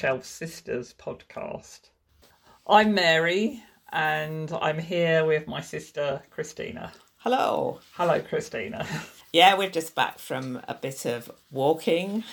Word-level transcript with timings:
Bookshelf 0.00 0.24
Sisters 0.24 0.94
podcast. 0.98 1.90
I'm 2.66 2.94
Mary 2.94 3.62
and 3.92 4.50
I'm 4.50 4.78
here 4.78 5.26
with 5.26 5.46
my 5.46 5.60
sister 5.60 6.22
Christina. 6.30 6.90
Hello. 7.18 7.80
Hello, 7.92 8.18
Christina. 8.18 8.86
Yeah, 9.34 9.58
we're 9.58 9.68
just 9.68 9.94
back 9.94 10.18
from 10.18 10.62
a 10.66 10.74
bit 10.74 11.04
of 11.04 11.30
walking 11.50 12.24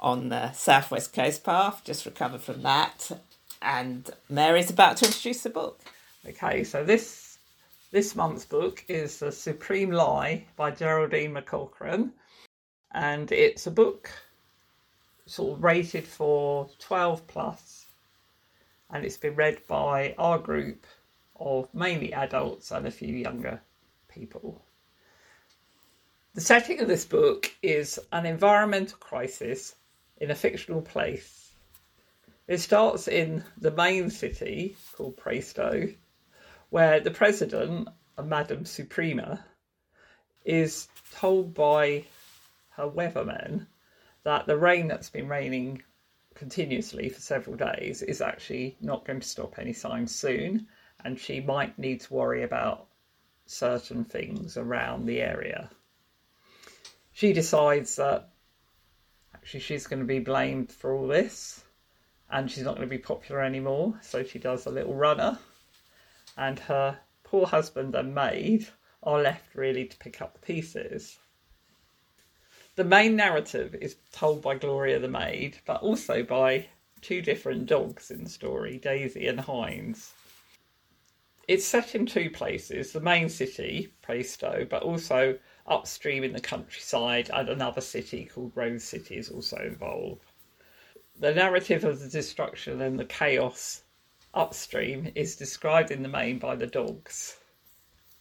on 0.00 0.30
the 0.30 0.50
Southwest 0.52 1.12
Coast 1.12 1.44
Path, 1.44 1.82
just 1.84 2.06
recovered 2.06 2.40
from 2.40 2.62
that. 2.62 3.10
And 3.60 4.08
Mary's 4.30 4.70
about 4.70 4.96
to 4.96 5.04
introduce 5.04 5.42
the 5.42 5.50
book. 5.50 5.82
Okay, 6.26 6.64
so 6.64 6.84
this 6.84 7.36
this 7.90 8.16
month's 8.16 8.46
book 8.46 8.82
is 8.88 9.18
The 9.18 9.30
Supreme 9.30 9.90
Lie 9.90 10.46
by 10.56 10.70
Geraldine 10.70 11.34
McCaughrean. 11.34 12.12
And 12.92 13.30
it's 13.30 13.66
a 13.66 13.70
book 13.70 14.10
sort 15.28 15.56
of 15.56 15.64
rated 15.64 16.04
for 16.04 16.68
12 16.78 17.26
plus 17.26 17.86
and 18.90 19.04
it's 19.04 19.16
been 19.16 19.34
read 19.34 19.66
by 19.66 20.14
our 20.18 20.38
group 20.38 20.86
of 21.36 21.72
mainly 21.74 22.12
adults 22.12 22.70
and 22.70 22.86
a 22.86 22.90
few 22.90 23.14
younger 23.14 23.60
people. 24.08 24.62
The 26.34 26.40
setting 26.40 26.80
of 26.80 26.88
this 26.88 27.04
book 27.04 27.52
is 27.62 27.98
an 28.12 28.24
environmental 28.24 28.98
crisis 28.98 29.74
in 30.18 30.30
a 30.30 30.34
fictional 30.34 30.82
place. 30.82 31.52
It 32.46 32.58
starts 32.58 33.08
in 33.08 33.44
the 33.58 33.70
main 33.70 34.08
city 34.10 34.76
called 34.96 35.16
Praesto, 35.16 35.94
where 36.70 37.00
the 37.00 37.10
president, 37.10 37.88
Madame 38.22 38.64
Suprema, 38.64 39.44
is 40.44 40.88
told 41.12 41.54
by 41.54 42.04
her 42.70 42.88
weatherman 42.88 43.66
that 44.28 44.46
the 44.46 44.56
rain 44.56 44.86
that's 44.88 45.10
been 45.10 45.28
raining 45.28 45.82
continuously 46.34 47.08
for 47.08 47.20
several 47.20 47.56
days 47.56 48.02
is 48.02 48.20
actually 48.20 48.76
not 48.80 49.04
going 49.04 49.20
to 49.20 49.26
stop 49.26 49.58
anytime 49.58 50.06
soon, 50.06 50.66
and 51.04 51.18
she 51.18 51.40
might 51.40 51.78
need 51.78 52.00
to 52.02 52.14
worry 52.14 52.42
about 52.42 52.86
certain 53.46 54.04
things 54.04 54.56
around 54.56 55.06
the 55.06 55.20
area 55.20 55.70
she 57.18 57.32
decides 57.32 57.96
that 57.96 58.28
actually 59.34 59.58
she's 59.58 59.88
going 59.88 59.98
to 59.98 60.06
be 60.06 60.20
blamed 60.20 60.70
for 60.70 60.94
all 60.94 61.08
this 61.08 61.64
and 62.30 62.48
she's 62.48 62.62
not 62.62 62.76
going 62.76 62.88
to 62.88 62.96
be 62.96 63.02
popular 63.02 63.42
anymore. 63.42 63.98
So 64.02 64.22
she 64.22 64.38
does 64.38 64.66
a 64.66 64.70
little 64.70 64.94
runner, 64.94 65.36
and 66.36 66.60
her 66.60 66.96
poor 67.24 67.44
husband 67.44 67.96
and 67.96 68.14
maid 68.14 68.68
are 69.02 69.20
left 69.20 69.56
really 69.56 69.86
to 69.86 69.96
pick 69.96 70.22
up 70.22 70.34
the 70.34 70.46
pieces. 70.46 71.18
The 72.78 72.84
main 72.84 73.16
narrative 73.16 73.74
is 73.74 73.96
told 74.12 74.40
by 74.40 74.54
Gloria 74.54 75.00
the 75.00 75.08
maid, 75.08 75.58
but 75.66 75.82
also 75.82 76.22
by 76.22 76.68
two 77.00 77.20
different 77.20 77.66
dogs 77.66 78.08
in 78.12 78.22
the 78.22 78.30
story, 78.30 78.78
Daisy 78.78 79.26
and 79.26 79.40
Hines. 79.40 80.12
It's 81.48 81.64
set 81.64 81.96
in 81.96 82.06
two 82.06 82.30
places 82.30 82.92
the 82.92 83.00
main 83.00 83.30
city, 83.30 83.92
Praesto, 84.00 84.64
but 84.64 84.84
also 84.84 85.40
upstream 85.66 86.22
in 86.22 86.32
the 86.32 86.40
countryside, 86.40 87.28
and 87.34 87.48
another 87.48 87.80
city 87.80 88.26
called 88.26 88.52
Rose 88.54 88.84
City 88.84 89.16
is 89.16 89.28
also 89.28 89.56
involved. 89.56 90.30
The 91.18 91.34
narrative 91.34 91.82
of 91.82 91.98
the 91.98 92.08
destruction 92.08 92.80
and 92.80 92.96
the 92.96 93.06
chaos 93.06 93.82
upstream 94.34 95.10
is 95.16 95.34
described 95.34 95.90
in 95.90 96.04
the 96.04 96.08
main 96.08 96.38
by 96.38 96.54
the 96.54 96.68
dogs. 96.68 97.40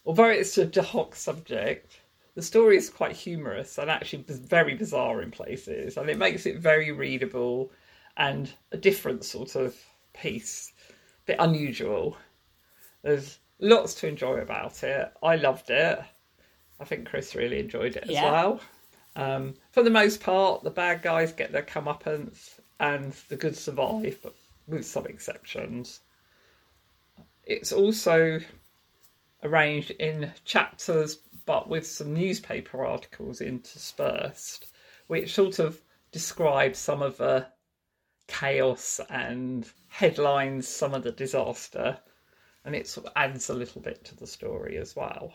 Although 0.03 0.29
it's 0.29 0.57
a 0.57 0.65
dark 0.65 1.13
subject, 1.13 1.99
the 2.37 2.43
story 2.43 2.77
is 2.77 2.91
quite 2.91 3.15
humorous 3.15 3.79
and 3.79 3.89
actually 3.89 4.23
very 4.27 4.75
bizarre 4.75 5.23
in 5.23 5.31
places, 5.31 5.97
and 5.97 6.07
it 6.07 6.19
makes 6.19 6.45
it 6.45 6.59
very 6.59 6.91
readable 6.91 7.71
and 8.15 8.53
a 8.71 8.77
different 8.77 9.25
sort 9.25 9.55
of 9.55 9.75
piece, 10.13 10.71
a 10.87 10.93
bit 11.25 11.37
unusual. 11.39 12.15
There's 13.01 13.39
lots 13.57 13.95
to 13.95 14.07
enjoy 14.07 14.35
about 14.35 14.83
it. 14.83 15.11
I 15.23 15.37
loved 15.37 15.71
it. 15.71 15.99
I 16.79 16.85
think 16.85 17.09
Chris 17.09 17.33
really 17.33 17.59
enjoyed 17.59 17.95
it 17.95 18.03
as 18.03 18.11
well. 18.23 18.59
Um, 19.15 19.55
for 19.71 19.81
the 19.81 19.89
most 19.89 20.21
part, 20.21 20.63
the 20.63 20.69
bad 20.69 21.01
guys 21.01 21.33
get 21.33 21.51
their 21.51 21.63
comeuppance 21.63 22.59
and 22.79 23.13
the 23.29 23.35
good 23.35 23.57
survive, 23.57 24.19
but 24.21 24.35
with 24.67 24.85
some 24.85 25.07
exceptions. 25.07 26.01
It's 27.45 27.71
also 27.71 28.41
arranged 29.41 29.89
in 29.91 30.31
chapters, 30.45 31.17
but 31.47 31.67
with 31.67 31.87
some 31.87 32.13
newspaper 32.13 32.85
articles 32.85 33.41
interspersed, 33.41 34.67
which 35.07 35.33
sort 35.33 35.57
of 35.57 35.81
describe 36.11 36.75
some 36.75 37.01
of 37.01 37.17
the 37.17 37.47
chaos 38.27 38.99
and 39.09 39.65
headlines 39.87 40.67
some 40.67 40.93
of 40.93 41.03
the 41.03 41.11
disaster, 41.11 41.97
and 42.65 42.75
it 42.75 42.85
sort 42.85 43.07
of 43.07 43.13
adds 43.15 43.49
a 43.49 43.53
little 43.53 43.81
bit 43.81 44.03
to 44.03 44.15
the 44.15 44.27
story 44.27 44.77
as 44.77 44.95
well. 44.95 45.33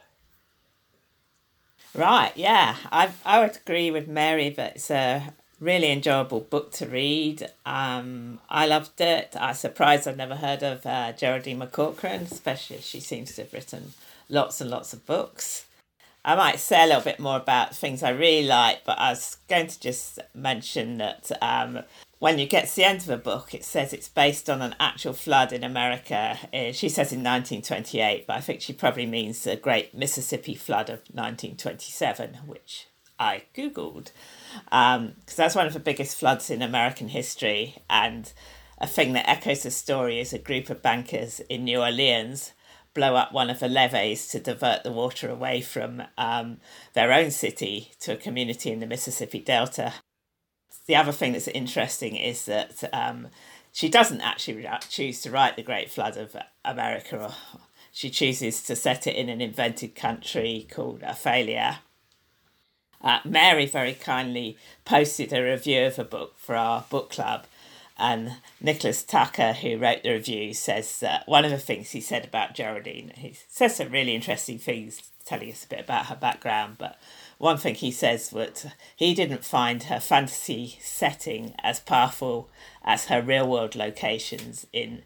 Right, 1.94 2.32
yeah. 2.36 2.76
I, 2.92 3.10
I 3.24 3.40
would 3.40 3.56
agree 3.56 3.90
with 3.90 4.06
Mary 4.06 4.50
that 4.50 4.76
it's 4.76 4.90
a 4.90 5.32
really 5.60 5.90
enjoyable 5.90 6.40
book 6.40 6.72
to 6.72 6.86
read. 6.86 7.50
Um, 7.64 8.38
I 8.50 8.66
loved 8.66 9.00
it. 9.00 9.34
I 9.38 9.50
am 9.50 9.54
surprised 9.54 10.06
I'd 10.06 10.18
never 10.18 10.36
heard 10.36 10.62
of 10.62 10.84
uh, 10.84 11.12
Geraldine 11.12 11.60
McCaughrean, 11.60 12.30
especially 12.30 12.76
as 12.76 12.86
she 12.86 13.00
seems 13.00 13.34
to 13.34 13.42
have 13.42 13.52
written 13.54 13.94
lots 14.28 14.60
and 14.60 14.68
lots 14.68 14.92
of 14.92 15.06
books. 15.06 15.64
I 16.24 16.36
might 16.36 16.60
say 16.60 16.84
a 16.84 16.86
little 16.86 17.02
bit 17.02 17.18
more 17.18 17.36
about 17.36 17.74
things 17.74 18.02
I 18.02 18.10
really 18.10 18.46
like, 18.46 18.84
but 18.84 18.98
I 18.98 19.10
was 19.10 19.38
going 19.48 19.66
to 19.66 19.80
just 19.80 20.20
mention 20.34 20.98
that 20.98 21.32
um, 21.42 21.80
when 22.20 22.38
you 22.38 22.46
get 22.46 22.68
to 22.68 22.76
the 22.76 22.84
end 22.84 23.00
of 23.00 23.06
the 23.06 23.16
book, 23.16 23.52
it 23.52 23.64
says 23.64 23.92
it's 23.92 24.08
based 24.08 24.48
on 24.48 24.62
an 24.62 24.76
actual 24.78 25.14
flood 25.14 25.52
in 25.52 25.64
America. 25.64 26.38
Uh, 26.54 26.70
She 26.70 26.88
says 26.88 27.12
in 27.12 27.24
1928, 27.24 28.28
but 28.28 28.36
I 28.36 28.40
think 28.40 28.60
she 28.60 28.72
probably 28.72 29.06
means 29.06 29.42
the 29.42 29.56
Great 29.56 29.94
Mississippi 29.94 30.54
Flood 30.54 30.88
of 30.88 31.00
1927, 31.12 32.38
which 32.46 32.86
I 33.18 33.42
Googled. 33.56 34.12
Because 34.66 35.36
that's 35.36 35.56
one 35.56 35.66
of 35.66 35.72
the 35.72 35.80
biggest 35.80 36.16
floods 36.16 36.50
in 36.50 36.62
American 36.62 37.08
history. 37.08 37.78
And 37.90 38.32
a 38.78 38.86
thing 38.86 39.12
that 39.14 39.28
echoes 39.28 39.64
the 39.64 39.72
story 39.72 40.20
is 40.20 40.32
a 40.32 40.38
group 40.38 40.70
of 40.70 40.82
bankers 40.82 41.40
in 41.48 41.64
New 41.64 41.80
Orleans 41.80 42.52
blow 42.94 43.16
up 43.16 43.32
one 43.32 43.50
of 43.50 43.60
the 43.60 43.68
levees 43.68 44.28
to 44.28 44.40
divert 44.40 44.82
the 44.82 44.92
water 44.92 45.30
away 45.30 45.60
from 45.60 46.02
um, 46.18 46.58
their 46.94 47.12
own 47.12 47.30
city 47.30 47.92
to 48.00 48.12
a 48.12 48.16
community 48.16 48.70
in 48.70 48.80
the 48.80 48.86
Mississippi 48.86 49.40
Delta. 49.40 49.94
The 50.86 50.96
other 50.96 51.12
thing 51.12 51.32
that's 51.32 51.48
interesting 51.48 52.16
is 52.16 52.44
that 52.46 52.84
um, 52.92 53.28
she 53.72 53.88
doesn't 53.88 54.20
actually 54.20 54.68
choose 54.88 55.20
to 55.22 55.30
write 55.30 55.56
the 55.56 55.62
Great 55.62 55.90
Flood 55.90 56.16
of 56.16 56.36
America. 56.64 57.18
Or 57.18 57.34
she 57.92 58.10
chooses 58.10 58.62
to 58.64 58.76
set 58.76 59.06
it 59.06 59.16
in 59.16 59.28
an 59.28 59.40
invented 59.40 59.94
country 59.94 60.66
called 60.70 61.00
Aphalia. 61.00 61.78
Uh, 63.00 63.18
Mary 63.24 63.66
very 63.66 63.94
kindly 63.94 64.56
posted 64.84 65.32
a 65.32 65.42
review 65.42 65.86
of 65.86 65.98
a 65.98 66.04
book 66.04 66.34
for 66.38 66.54
our 66.54 66.84
book 66.88 67.10
club, 67.10 67.46
and 68.02 68.32
Nicholas 68.60 69.04
Tucker, 69.04 69.52
who 69.52 69.78
wrote 69.78 70.02
the 70.02 70.10
review, 70.10 70.52
says 70.54 70.98
that 70.98 71.26
one 71.28 71.44
of 71.44 71.52
the 71.52 71.58
things 71.58 71.92
he 71.92 72.00
said 72.00 72.24
about 72.24 72.52
Geraldine, 72.52 73.12
he 73.16 73.36
says 73.48 73.76
some 73.76 73.92
really 73.92 74.16
interesting 74.16 74.58
things, 74.58 75.10
telling 75.24 75.52
us 75.52 75.64
a 75.64 75.68
bit 75.68 75.80
about 75.80 76.06
her 76.06 76.16
background, 76.16 76.76
but 76.78 76.98
one 77.38 77.56
thing 77.56 77.76
he 77.76 77.92
says 77.92 78.30
that 78.30 78.74
he 78.96 79.14
didn't 79.14 79.44
find 79.44 79.84
her 79.84 80.00
fantasy 80.00 80.78
setting 80.80 81.54
as 81.62 81.78
powerful 81.78 82.50
as 82.84 83.06
her 83.06 83.22
real 83.22 83.48
world 83.48 83.76
locations 83.76 84.66
in 84.72 85.02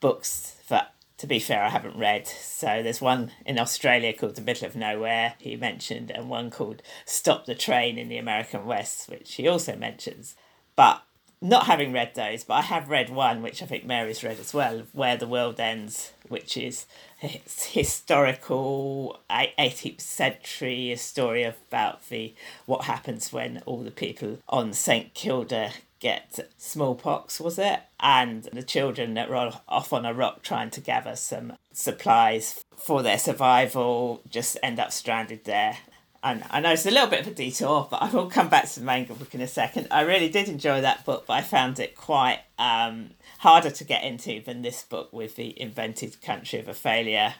books 0.00 0.56
that 0.68 0.94
to 1.16 1.26
be 1.26 1.38
fair, 1.38 1.62
I 1.62 1.70
haven't 1.70 1.96
read. 1.96 2.26
So 2.26 2.82
there's 2.82 3.00
one 3.00 3.30
in 3.46 3.58
Australia 3.58 4.12
called 4.12 4.34
The 4.34 4.42
Middle 4.42 4.66
of 4.66 4.76
Nowhere, 4.76 5.34
he 5.38 5.56
mentioned, 5.56 6.10
and 6.10 6.28
one 6.28 6.50
called 6.50 6.82
Stop 7.06 7.46
the 7.46 7.54
Train 7.54 7.96
in 7.96 8.08
the 8.08 8.18
American 8.18 8.66
West, 8.66 9.08
which 9.08 9.34
he 9.34 9.46
also 9.46 9.76
mentions. 9.76 10.34
But 10.74 11.02
not 11.40 11.66
having 11.66 11.92
read 11.92 12.14
those, 12.14 12.44
but 12.44 12.54
I 12.54 12.62
have 12.62 12.88
read 12.88 13.10
one, 13.10 13.42
which 13.42 13.62
I 13.62 13.66
think 13.66 13.84
Mary's 13.84 14.24
read 14.24 14.40
as 14.40 14.54
well, 14.54 14.84
Where 14.92 15.16
the 15.16 15.26
World 15.26 15.60
Ends, 15.60 16.12
which 16.28 16.56
is 16.56 16.86
historical 17.20 19.20
18th 19.30 20.00
century 20.00 20.94
story 20.96 21.42
about 21.42 22.08
the 22.08 22.34
what 22.66 22.84
happens 22.84 23.32
when 23.32 23.62
all 23.66 23.82
the 23.82 23.90
people 23.90 24.38
on 24.48 24.72
St 24.72 25.14
Kilda 25.14 25.72
get 26.00 26.38
smallpox, 26.58 27.40
was 27.40 27.58
it? 27.58 27.80
And 27.98 28.44
the 28.52 28.62
children 28.62 29.14
that 29.14 29.30
were 29.30 29.52
off 29.68 29.92
on 29.92 30.04
a 30.04 30.12
rock 30.12 30.42
trying 30.42 30.70
to 30.70 30.80
gather 30.80 31.16
some 31.16 31.54
supplies 31.72 32.62
for 32.76 33.02
their 33.02 33.18
survival 33.18 34.20
just 34.28 34.58
end 34.62 34.78
up 34.78 34.92
stranded 34.92 35.44
there. 35.44 35.78
And 36.24 36.42
I 36.50 36.60
know 36.60 36.72
it's 36.72 36.86
a 36.86 36.90
little 36.90 37.10
bit 37.10 37.20
of 37.20 37.26
a 37.26 37.34
detour, 37.34 37.86
but 37.90 38.00
I 38.00 38.08
will 38.08 38.30
come 38.30 38.48
back 38.48 38.66
to 38.70 38.80
the 38.80 38.86
manga 38.86 39.12
book 39.12 39.34
in 39.34 39.42
a 39.42 39.46
second. 39.46 39.88
I 39.90 40.00
really 40.00 40.30
did 40.30 40.48
enjoy 40.48 40.80
that 40.80 41.04
book, 41.04 41.26
but 41.26 41.34
I 41.34 41.42
found 41.42 41.78
it 41.78 41.94
quite 41.94 42.40
um, 42.58 43.10
harder 43.40 43.68
to 43.68 43.84
get 43.84 44.04
into 44.04 44.40
than 44.40 44.62
this 44.62 44.82
book 44.84 45.12
with 45.12 45.36
the 45.36 45.60
invented 45.60 46.22
country 46.22 46.58
of 46.58 46.66
Aphalia. 46.66 47.34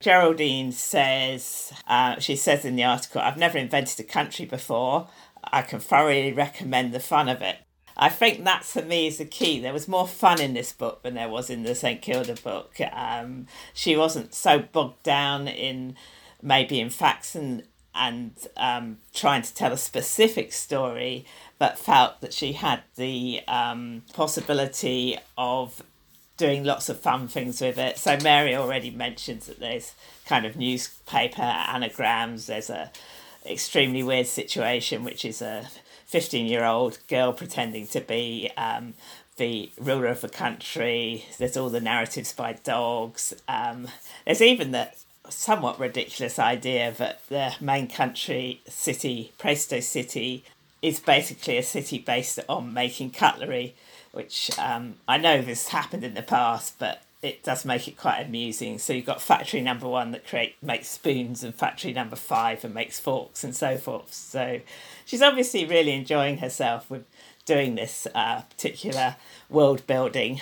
Geraldine 0.00 0.72
says, 0.72 1.70
uh, 1.86 2.18
she 2.18 2.34
says 2.34 2.64
in 2.64 2.76
the 2.76 2.84
article, 2.84 3.20
I've 3.20 3.36
never 3.36 3.58
invented 3.58 4.00
a 4.00 4.08
country 4.08 4.46
before. 4.46 5.08
I 5.44 5.60
can 5.60 5.78
thoroughly 5.78 6.32
recommend 6.32 6.94
the 6.94 7.00
fun 7.00 7.28
of 7.28 7.42
it. 7.42 7.58
I 7.94 8.08
think 8.08 8.42
that 8.44 8.64
for 8.64 8.80
me 8.80 9.06
is 9.06 9.18
the 9.18 9.26
key. 9.26 9.60
There 9.60 9.74
was 9.74 9.86
more 9.86 10.08
fun 10.08 10.40
in 10.40 10.54
this 10.54 10.72
book 10.72 11.02
than 11.02 11.12
there 11.12 11.28
was 11.28 11.50
in 11.50 11.62
the 11.62 11.74
St 11.74 12.00
Kilda 12.00 12.36
book. 12.42 12.74
Um, 12.90 13.48
she 13.74 13.96
wasn't 13.98 14.34
so 14.34 14.60
bogged 14.60 15.02
down 15.02 15.46
in 15.46 15.94
maybe 16.40 16.80
in 16.80 16.90
facts 16.90 17.34
and 17.34 17.62
and 17.94 18.32
um, 18.56 18.98
trying 19.14 19.42
to 19.42 19.54
tell 19.54 19.72
a 19.72 19.78
specific 19.78 20.52
story, 20.52 21.26
but 21.58 21.78
felt 21.78 22.20
that 22.20 22.32
she 22.32 22.52
had 22.52 22.82
the 22.96 23.40
um, 23.46 24.02
possibility 24.14 25.18
of 25.36 25.82
doing 26.36 26.64
lots 26.64 26.88
of 26.88 26.98
fun 26.98 27.28
things 27.28 27.60
with 27.60 27.78
it. 27.78 27.98
So 27.98 28.16
Mary 28.22 28.56
already 28.56 28.90
mentions 28.90 29.46
that 29.46 29.60
there's 29.60 29.92
kind 30.26 30.46
of 30.46 30.56
newspaper 30.56 31.42
anagrams. 31.42 32.46
There's 32.46 32.70
a 32.70 32.90
extremely 33.44 34.02
weird 34.02 34.26
situation, 34.26 35.04
which 35.04 35.24
is 35.24 35.42
a 35.42 35.68
15 36.06 36.46
year 36.46 36.64
old 36.64 36.98
girl 37.08 37.32
pretending 37.32 37.86
to 37.88 38.00
be 38.00 38.50
um, 38.56 38.94
the 39.36 39.70
ruler 39.78 40.06
of 40.06 40.20
the 40.20 40.28
country. 40.28 41.26
There's 41.38 41.56
all 41.56 41.68
the 41.68 41.80
narratives 41.80 42.32
by 42.32 42.54
dogs. 42.54 43.34
Um, 43.48 43.88
there's 44.24 44.42
even 44.42 44.72
the 44.72 44.90
somewhat 45.34 45.80
ridiculous 45.80 46.38
idea 46.38 46.92
that 46.92 47.20
the 47.28 47.54
main 47.60 47.88
country 47.88 48.60
city, 48.68 49.32
Praesto 49.38 49.80
City, 49.80 50.44
is 50.80 51.00
basically 51.00 51.56
a 51.58 51.62
city 51.62 51.98
based 51.98 52.40
on 52.48 52.74
making 52.74 53.10
cutlery, 53.10 53.74
which 54.12 54.50
um, 54.58 54.96
I 55.06 55.18
know 55.18 55.40
this 55.40 55.68
happened 55.68 56.04
in 56.04 56.14
the 56.14 56.22
past, 56.22 56.78
but 56.78 57.02
it 57.22 57.44
does 57.44 57.64
make 57.64 57.86
it 57.86 57.96
quite 57.96 58.20
amusing. 58.20 58.78
So 58.78 58.92
you've 58.92 59.06
got 59.06 59.22
factory 59.22 59.60
number 59.60 59.88
one 59.88 60.10
that 60.10 60.26
create 60.26 60.56
makes 60.60 60.88
spoons, 60.88 61.44
and 61.44 61.54
factory 61.54 61.92
number 61.92 62.16
five 62.16 62.64
and 62.64 62.74
makes 62.74 62.98
forks 62.98 63.44
and 63.44 63.54
so 63.54 63.76
forth. 63.76 64.12
So 64.12 64.60
she's 65.04 65.22
obviously 65.22 65.64
really 65.64 65.92
enjoying 65.92 66.38
herself 66.38 66.90
with 66.90 67.04
doing 67.44 67.76
this 67.76 68.06
uh, 68.14 68.42
particular 68.42 69.16
world 69.48 69.86
building. 69.86 70.40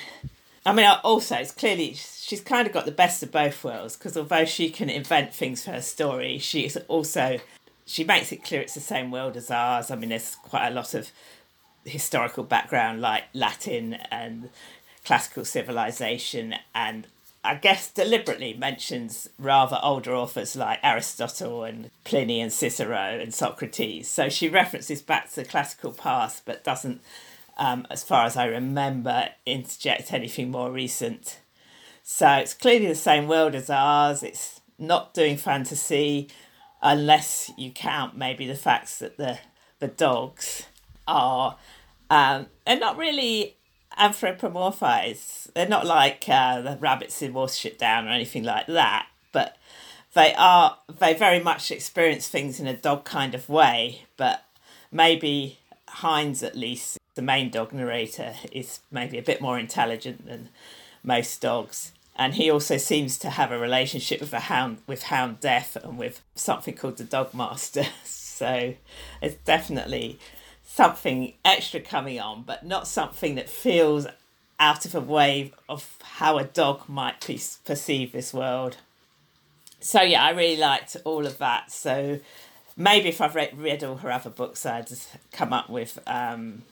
I 0.67 0.73
mean, 0.73 0.87
also 1.05 1.37
it's 1.37 1.53
clearly 1.53 1.95
she's 1.95 2.41
kind 2.41 2.67
of 2.67 2.73
got 2.73 2.85
the 2.85 2.93
best 2.93 3.23
of 3.23 3.33
both 3.33 3.65
worlds 3.65 3.97
because 3.97 4.17
although 4.17 4.45
she 4.45 4.71
can 4.71 4.91
invent 4.91 5.35
things 5.35 5.65
for 5.65 5.73
her 5.73 5.81
story, 5.81 6.39
she's 6.39 6.77
also 6.89 7.41
she 7.87 8.05
makes 8.05 8.31
it 8.31 8.45
clear 8.45 8.61
it's 8.61 8.75
the 8.75 8.81
same 8.81 9.11
world 9.11 9.37
as 9.37 9.51
ours. 9.51 9.91
I 9.91 9.97
mean, 9.97 10.11
there's 10.11 10.37
quite 10.37 10.69
a 10.69 10.75
lot 10.75 10.95
of 10.95 11.11
historical 11.85 12.45
background 12.45 13.01
like 13.01 13.25
Latin 13.33 13.95
and 14.11 14.51
classical 15.05 15.45
civilization 15.45 16.55
and 16.75 17.07
I 17.43 17.55
guess 17.55 17.91
deliberately 17.91 18.53
mentions 18.53 19.31
rather 19.39 19.81
older 19.83 20.15
authors 20.15 20.57
like 20.57 20.79
Aristotle 20.83 21.65
and 21.65 21.91
Pliny 22.05 22.39
and 22.41 22.53
Cicero 22.53 23.19
and 23.19 23.33
Socrates. 23.33 24.09
So 24.09 24.29
she 24.29 24.49
references 24.49 25.01
back 25.01 25.31
to 25.31 25.37
the 25.37 25.45
classical 25.47 25.93
past 25.93 26.45
but 26.45 26.65
doesn't, 26.65 27.01
um, 27.61 27.87
as 27.91 28.03
far 28.03 28.25
as 28.25 28.39
I 28.39 28.47
remember, 28.47 29.29
interject 29.45 30.15
anything 30.15 30.51
more 30.51 30.73
recent. 30.73 31.39
So 32.03 32.27
it's 32.33 32.55
clearly 32.55 32.87
the 32.87 32.95
same 32.95 33.29
world 33.29 33.55
as 33.55 33.69
ours. 33.69 34.23
It's 34.23 34.63
not 34.79 35.13
doing 35.13 35.37
fantasy 35.37 36.29
unless 36.83 37.53
you 37.59 37.71
count 37.71 38.17
maybe 38.17 38.47
the 38.47 38.55
facts 38.55 38.99
that 39.01 39.19
the, 39.19 39.39
the 39.79 39.89
dogs 39.89 40.65
are. 41.07 41.59
Um, 42.09 42.47
they're 42.67 42.79
not 42.79 42.97
really 42.97 43.59
anthropomorphized. 43.99 45.53
They're 45.53 45.69
not 45.69 45.85
like 45.85 46.25
uh, 46.29 46.63
the 46.63 46.79
rabbits 46.81 47.21
in 47.21 47.35
Watership 47.35 47.77
Down 47.77 48.09
or 48.09 48.11
anything 48.11 48.43
like 48.43 48.69
that, 48.69 49.07
but 49.33 49.59
they 50.15 50.33
are 50.35 50.79
they 50.99 51.13
very 51.13 51.41
much 51.41 51.71
experience 51.71 52.27
things 52.27 52.59
in 52.59 52.67
a 52.67 52.77
dog 52.77 53.05
kind 53.05 53.35
of 53.35 53.51
way. 53.51 54.07
But 54.17 54.45
maybe 54.91 55.59
Hines, 55.89 56.43
at 56.43 56.57
least 56.57 56.99
the 57.21 57.27
main 57.27 57.51
dog 57.51 57.71
narrator, 57.75 58.33
is 58.51 58.81
maybe 58.91 59.19
a 59.19 59.23
bit 59.23 59.43
more 59.43 59.59
intelligent 59.59 60.25
than 60.25 60.49
most 61.05 61.39
dogs. 61.43 61.93
And 62.17 62.33
he 62.33 62.51
also 62.51 62.79
seems 62.79 63.19
to 63.19 63.29
have 63.29 63.53
a 63.53 63.59
relationship 63.59 64.23
with 64.23 64.33
a 64.33 64.41
hound 64.41 64.79
with 64.87 65.03
Hound 65.05 65.39
Death 65.39 65.77
and 65.77 65.99
with 65.99 66.23
something 66.35 66.75
called 66.75 66.97
the 66.97 67.05
Dog 67.05 67.35
Master. 67.35 67.85
so 68.05 68.73
it's 69.21 69.35
definitely 69.45 70.19
something 70.65 71.35
extra 71.45 71.81
coming 71.81 72.19
on, 72.19 72.43
but 72.43 72.65
not 72.65 72.89
something 72.89 73.35
that 73.35 73.51
feels 73.51 74.07
out 74.59 74.87
of 74.87 74.95
a 74.95 75.01
way 75.01 75.53
of 75.69 75.99
how 76.03 76.39
a 76.39 76.45
dog 76.45 76.89
might 76.89 77.21
perceive 77.67 78.13
this 78.13 78.33
world. 78.33 78.79
So 79.81 80.01
yeah, 80.01 80.25
I 80.25 80.31
really 80.31 80.57
liked 80.57 80.97
all 81.05 81.27
of 81.27 81.37
that. 81.37 81.71
So 81.71 82.21
maybe 82.79 83.11
if 83.11 83.21
I've 83.21 83.35
read, 83.35 83.59
read 83.59 83.85
all 83.85 83.97
her 83.97 84.11
other 84.11 84.31
books, 84.31 84.65
I'd 84.65 84.89
come 85.33 85.53
up 85.53 85.69
with 85.69 85.99
um, 86.07 86.63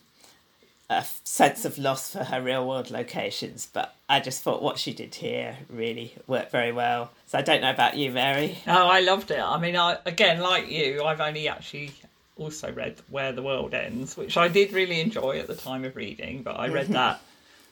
a 0.90 1.04
sense 1.24 1.64
of 1.64 1.78
loss 1.78 2.12
for 2.12 2.24
her 2.24 2.40
real 2.40 2.66
world 2.66 2.90
locations. 2.90 3.66
But 3.66 3.94
I 4.08 4.20
just 4.20 4.42
thought 4.42 4.62
what 4.62 4.78
she 4.78 4.92
did 4.92 5.14
here 5.16 5.58
really 5.68 6.14
worked 6.26 6.50
very 6.50 6.72
well. 6.72 7.10
So 7.26 7.38
I 7.38 7.42
don't 7.42 7.60
know 7.60 7.70
about 7.70 7.96
you, 7.96 8.10
Mary. 8.10 8.58
Oh, 8.66 8.88
I 8.88 9.00
loved 9.00 9.30
it. 9.30 9.40
I 9.40 9.58
mean, 9.58 9.76
I 9.76 9.98
again, 10.06 10.40
like 10.40 10.70
you, 10.70 11.04
I've 11.04 11.20
only 11.20 11.48
actually 11.48 11.92
also 12.36 12.72
read 12.72 12.96
Where 13.10 13.32
the 13.32 13.42
World 13.42 13.74
Ends, 13.74 14.16
which 14.16 14.36
I 14.36 14.48
did 14.48 14.72
really 14.72 15.00
enjoy 15.00 15.38
at 15.38 15.46
the 15.48 15.56
time 15.56 15.84
of 15.84 15.96
reading, 15.96 16.42
but 16.42 16.58
I 16.58 16.68
read 16.68 16.86
that 16.88 17.20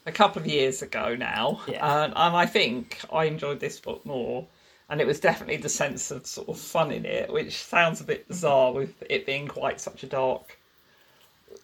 a 0.05 0.13
couple 0.13 0.43
of 0.43 0.49
years 0.49 0.83
ago 0.83 1.15
now. 1.15 1.61
Yeah. 1.67 2.05
and 2.05 2.15
I 2.15 2.47
think 2.47 3.01
I 3.13 3.25
enjoyed 3.25 3.61
this 3.61 3.81
book 3.81 4.05
more. 4.07 4.47
And 4.89 5.01
it 5.01 5.07
was 5.07 5.19
definitely 5.19 5.57
the 5.57 5.69
sense 5.69 6.13
of 6.13 6.29
sort 6.29 6.49
of 6.49 6.61
fun 6.61 6.93
in 6.93 7.05
it, 7.05 7.33
which 7.33 7.57
sounds 7.57 8.01
a 8.01 8.05
bit 8.05 8.29
bizarre 8.29 8.73
with 8.73 9.03
it 9.11 9.27
being 9.27 9.49
quite 9.49 9.81
such 9.81 10.05
a 10.05 10.07
dark, 10.07 10.56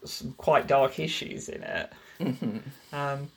some 0.05 0.33
quite 0.33 0.67
dark 0.67 0.99
issues 0.99 1.49
in 1.49 1.63
it. 1.63 1.93
Mm-hmm. 2.21 2.95
Um, 2.95 3.31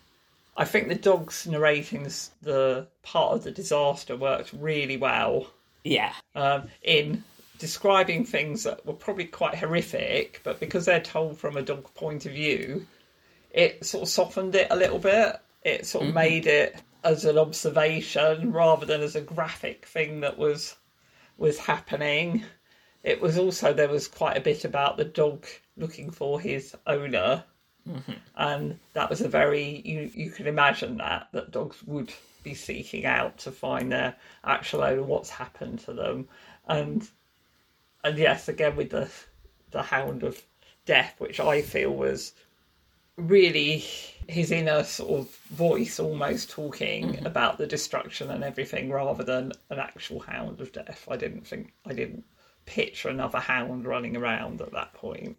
I 0.58 0.66
think 0.66 0.88
the 0.88 0.96
dogs 0.96 1.46
narrating 1.48 2.10
the 2.42 2.88
part 3.04 3.34
of 3.34 3.44
the 3.44 3.52
disaster 3.52 4.16
worked 4.16 4.54
really 4.54 4.98
well. 4.98 5.48
Yeah. 5.84 6.14
Um, 6.34 6.70
in 6.82 7.24
describing 7.58 8.26
things 8.26 8.64
that 8.64 8.86
were 8.86 8.94
probably 8.94 9.26
quite 9.26 9.56
horrific, 9.56 10.42
but 10.44 10.60
because 10.60 10.86
they're 10.86 11.02
told 11.02 11.38
from 11.38 11.58
a 11.58 11.62
dog 11.62 11.94
point 11.94 12.26
of 12.26 12.34
view, 12.34 12.86
it 13.52 13.86
sort 13.86 14.04
of 14.04 14.10
softened 14.10 14.56
it 14.56 14.68
a 14.70 14.76
little 14.76 15.00
bit. 15.00 15.38
It 15.64 15.86
sort 15.86 16.04
of 16.04 16.08
mm-hmm. 16.10 16.16
made 16.16 16.48
it 16.48 16.76
as 17.04 17.26
an 17.26 17.38
observation 17.38 18.52
rather 18.52 18.86
than 18.86 19.02
as 19.02 19.16
a 19.16 19.22
graphic 19.22 19.86
thing 19.86 20.22
that 20.22 20.38
was 20.38 20.76
was 21.38 21.58
happening. 21.58 22.44
It 23.06 23.22
was 23.22 23.38
also 23.38 23.72
there 23.72 23.88
was 23.88 24.08
quite 24.08 24.36
a 24.36 24.42
bit 24.42 24.66
about 24.66 24.98
the 24.98 25.06
dog 25.06 25.46
looking 25.78 26.10
for 26.10 26.42
his 26.42 26.76
owner, 26.88 27.44
mm-hmm. 27.88 28.14
and 28.36 28.80
that 28.94 29.12
was 29.12 29.22
a 29.22 29.30
very 29.30 29.84
you 29.86 30.10
you 30.12 30.32
can 30.32 30.48
imagine 30.48 30.98
that 30.98 31.28
that 31.32 31.52
dogs 31.52 31.84
would 31.84 32.12
be 32.42 32.56
seeking 32.56 33.06
out 33.06 33.38
to 33.38 33.52
find 33.52 33.92
their 33.92 34.16
actual 34.44 34.82
owner, 34.82 35.04
what's 35.04 35.30
happened 35.30 35.80
to 35.82 35.94
them, 35.94 36.28
and 36.68 37.08
and 38.04 38.18
yes, 38.18 38.48
again 38.48 38.76
with 38.76 38.90
the 38.90 39.08
the 39.70 39.84
Hound 39.84 40.24
of 40.24 40.42
Death, 40.86 41.14
which 41.20 41.40
I 41.40 41.62
feel 41.62 41.92
was 41.92 42.34
really 43.18 43.86
his 44.28 44.50
inner 44.52 44.84
sort 44.84 45.12
of 45.12 45.36
voice 45.52 46.00
almost 46.00 46.50
talking 46.50 47.14
mm-hmm. 47.14 47.26
about 47.28 47.60
the 47.60 47.68
destruction 47.68 48.32
and 48.32 48.44
everything 48.44 48.90
rather 48.90 49.24
than 49.24 49.52
an 49.70 49.78
actual 49.78 50.22
hound 50.22 50.60
of 50.60 50.72
death. 50.72 51.08
I 51.08 51.18
didn't 51.18 51.46
think 51.46 51.72
I 51.86 51.94
didn't 51.94 52.26
picture 52.66 53.10
another 53.10 53.40
hound 53.40 53.86
running 53.86 54.16
around 54.16 54.62
at 54.62 54.72
that 54.74 54.94
point. 54.94 55.38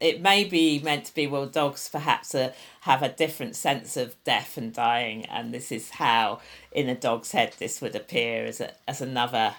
It 0.00 0.20
may 0.20 0.44
be 0.44 0.78
meant 0.78 1.06
to 1.06 1.14
be 1.14 1.26
well 1.26 1.46
dogs 1.46 1.88
perhaps 1.88 2.34
uh, 2.34 2.52
have 2.82 3.02
a 3.02 3.08
different 3.08 3.56
sense 3.56 3.96
of 3.96 4.22
death 4.22 4.56
and 4.56 4.72
dying 4.72 5.26
and 5.26 5.52
this 5.52 5.72
is 5.72 5.90
how 5.90 6.40
in 6.70 6.88
a 6.88 6.94
dog's 6.94 7.32
head 7.32 7.54
this 7.58 7.80
would 7.80 7.96
appear 7.96 8.44
as 8.44 8.60
a, 8.60 8.74
as 8.86 9.00
another 9.00 9.54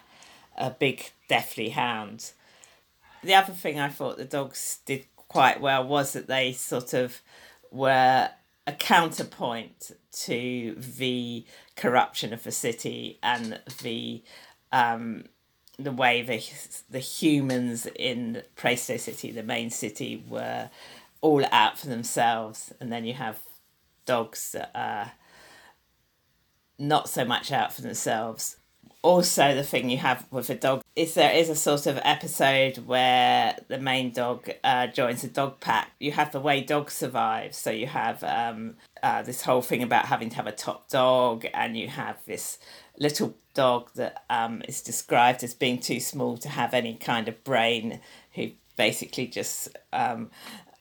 a 0.58 0.70
big 0.70 1.12
deathly 1.28 1.70
hound. 1.70 2.32
The 3.24 3.36
other 3.36 3.54
thing 3.54 3.80
I 3.80 3.90
thought 3.90 4.18
the 4.18 4.26
dogs 4.26 4.80
did 4.86 5.06
quite 5.16 5.60
well 5.60 5.86
was 5.86 6.14
that 6.14 6.28
they 6.28 6.54
sort 6.54 6.94
of 6.94 7.22
were 7.72 8.30
a 8.66 8.72
counterpoint 8.74 9.92
to 10.12 10.76
the 10.78 11.46
corruption 11.76 12.34
of 12.34 12.44
the 12.44 12.52
city 12.52 13.20
and 13.24 13.60
the 13.82 14.24
um, 14.72 15.26
the 15.80 15.92
way 15.92 16.22
the 16.22 16.44
the 16.90 17.00
humans 17.00 17.88
in 17.96 18.44
Praesto 18.56 18.98
City, 18.98 19.32
the 19.32 19.44
main 19.44 19.70
city, 19.70 20.24
were 20.28 20.70
all 21.22 21.44
out 21.52 21.80
for 21.80 21.88
themselves, 21.88 22.74
and 22.80 22.92
then 22.92 23.06
you 23.06 23.14
have 23.14 23.40
dogs 24.06 24.52
that 24.52 24.72
are 24.76 25.14
not 26.78 27.10
so 27.10 27.26
much 27.26 27.52
out 27.52 27.74
for 27.74 27.82
themselves 27.82 28.58
also 29.02 29.56
the 29.56 29.64
thing 29.64 29.90
you 29.90 29.98
have 29.98 30.26
with 30.30 30.50
a 30.50 30.56
dog 30.56 30.82
is 30.96 31.14
there 31.14 31.32
is 31.32 31.50
a 31.50 31.56
sort 31.56 31.86
of 31.86 31.98
episode 32.04 32.78
where 32.80 33.56
the 33.70 33.80
main 33.80 34.12
dog 34.12 34.50
uh, 34.64 34.88
joins 34.88 35.24
a 35.24 35.28
dog 35.30 35.60
pack 35.62 35.92
you 36.00 36.12
have 36.12 36.32
the 36.34 36.40
way 36.40 36.62
dogs 36.62 36.94
survive 36.94 37.56
so 37.56 37.72
you 37.72 37.88
have 37.88 38.22
um, 38.24 38.76
uh, 39.02 39.22
this 39.22 39.44
whole 39.44 39.62
thing 39.62 39.82
about 39.82 40.06
having 40.08 40.30
to 40.30 40.36
have 40.36 40.48
a 40.48 40.52
top 40.52 40.90
dog 40.90 41.46
and 41.54 41.78
you 41.78 41.88
have 41.88 42.18
this 42.26 42.60
little 43.00 43.34
dog 43.54 43.90
that 43.96 44.24
um, 44.30 44.62
is 44.68 44.82
described 44.82 45.44
as 45.44 45.54
being 45.54 45.80
too 45.80 46.00
small 46.00 46.38
to 46.38 46.50
have 46.50 46.74
any 46.74 46.96
kind 46.96 47.30
of 47.30 47.44
brain 47.46 48.02
who 48.34 48.50
basically 48.76 49.28
just 49.28 49.70
um, 49.94 50.30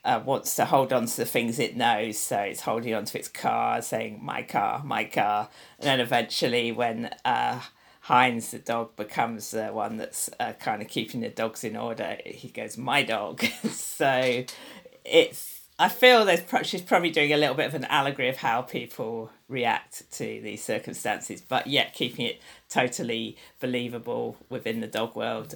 uh, 0.03 0.21
wants 0.25 0.55
to 0.55 0.65
hold 0.65 0.93
on 0.93 1.05
to 1.05 1.17
the 1.17 1.25
things 1.25 1.59
it 1.59 1.75
knows. 1.75 2.17
So 2.17 2.37
it's 2.39 2.61
holding 2.61 2.93
on 2.93 3.05
to 3.05 3.19
its 3.19 3.27
car, 3.27 3.81
saying, 3.81 4.19
my 4.23 4.43
car, 4.43 4.81
my 4.83 5.03
car. 5.03 5.49
And 5.77 5.87
then 5.87 5.99
eventually, 5.99 6.71
when 6.71 7.13
uh, 7.25 7.59
Heinz, 8.09 8.49
the 8.49 8.57
dog, 8.57 8.95
becomes 8.95 9.51
the 9.51 9.67
one 9.67 9.97
that's 9.97 10.31
uh, 10.39 10.53
kind 10.53 10.81
of 10.81 10.87
keeping 10.87 11.21
the 11.21 11.29
dogs 11.29 11.63
in 11.63 11.77
order, 11.77 12.17
he 12.25 12.47
goes, 12.47 12.75
my 12.75 13.03
dog. 13.03 13.43
so 13.69 14.45
it's. 15.05 15.61
I 15.77 15.89
feel 15.89 16.25
there's 16.25 16.41
pro- 16.41 16.63
she's 16.63 16.81
probably 16.81 17.11
doing 17.11 17.31
a 17.31 17.37
little 17.37 17.53
bit 17.53 17.67
of 17.67 17.75
an 17.75 17.85
allegory 17.85 18.27
of 18.27 18.37
how 18.37 18.63
people 18.63 19.29
react 19.47 20.11
to 20.13 20.23
these 20.23 20.63
circumstances, 20.63 21.39
but 21.39 21.67
yet 21.67 21.93
keeping 21.93 22.25
it 22.25 22.41
totally 22.67 23.37
believable 23.59 24.37
within 24.49 24.79
the 24.79 24.87
dog 24.87 25.15
world. 25.15 25.53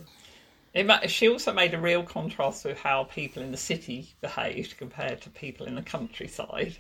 It, 0.75 1.09
she 1.09 1.27
also 1.29 1.53
made 1.53 1.73
a 1.73 1.81
real 1.81 2.03
contrast 2.03 2.65
with 2.65 2.77
how 2.77 3.05
people 3.05 3.41
in 3.41 3.49
the 3.49 3.57
city 3.57 4.13
behaved 4.21 4.77
compared 4.77 5.21
to 5.21 5.31
people 5.31 5.65
in 5.65 5.73
the 5.73 5.81
countryside, 5.81 6.77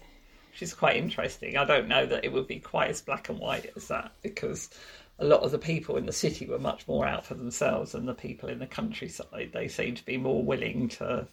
which 0.51 0.61
is 0.61 0.75
quite 0.75 0.97
interesting. 0.97 1.57
I 1.57 1.65
don't 1.65 1.87
know 1.87 2.05
that 2.05 2.23
it 2.23 2.31
would 2.31 2.47
be 2.47 2.59
quite 2.59 2.91
as 2.91 3.01
black 3.01 3.29
and 3.29 3.39
white 3.39 3.71
as 3.75 3.87
that 3.87 4.11
because 4.21 4.69
a 5.23 5.27
lot 5.27 5.41
of 5.41 5.51
the 5.51 5.59
people 5.59 5.97
in 5.97 6.05
the 6.05 6.11
city 6.11 6.45
were 6.45 6.59
much 6.59 6.87
more 6.87 7.05
out 7.05 7.25
for 7.25 7.35
themselves 7.35 7.93
than 7.93 8.05
the 8.05 8.13
people 8.13 8.49
in 8.49 8.59
the 8.59 8.67
countryside. 8.67 9.51
They 9.53 9.67
seemed 9.67 9.97
to 9.97 10.05
be 10.05 10.17
more 10.17 10.43
willing 10.43 10.89
to 10.89 11.27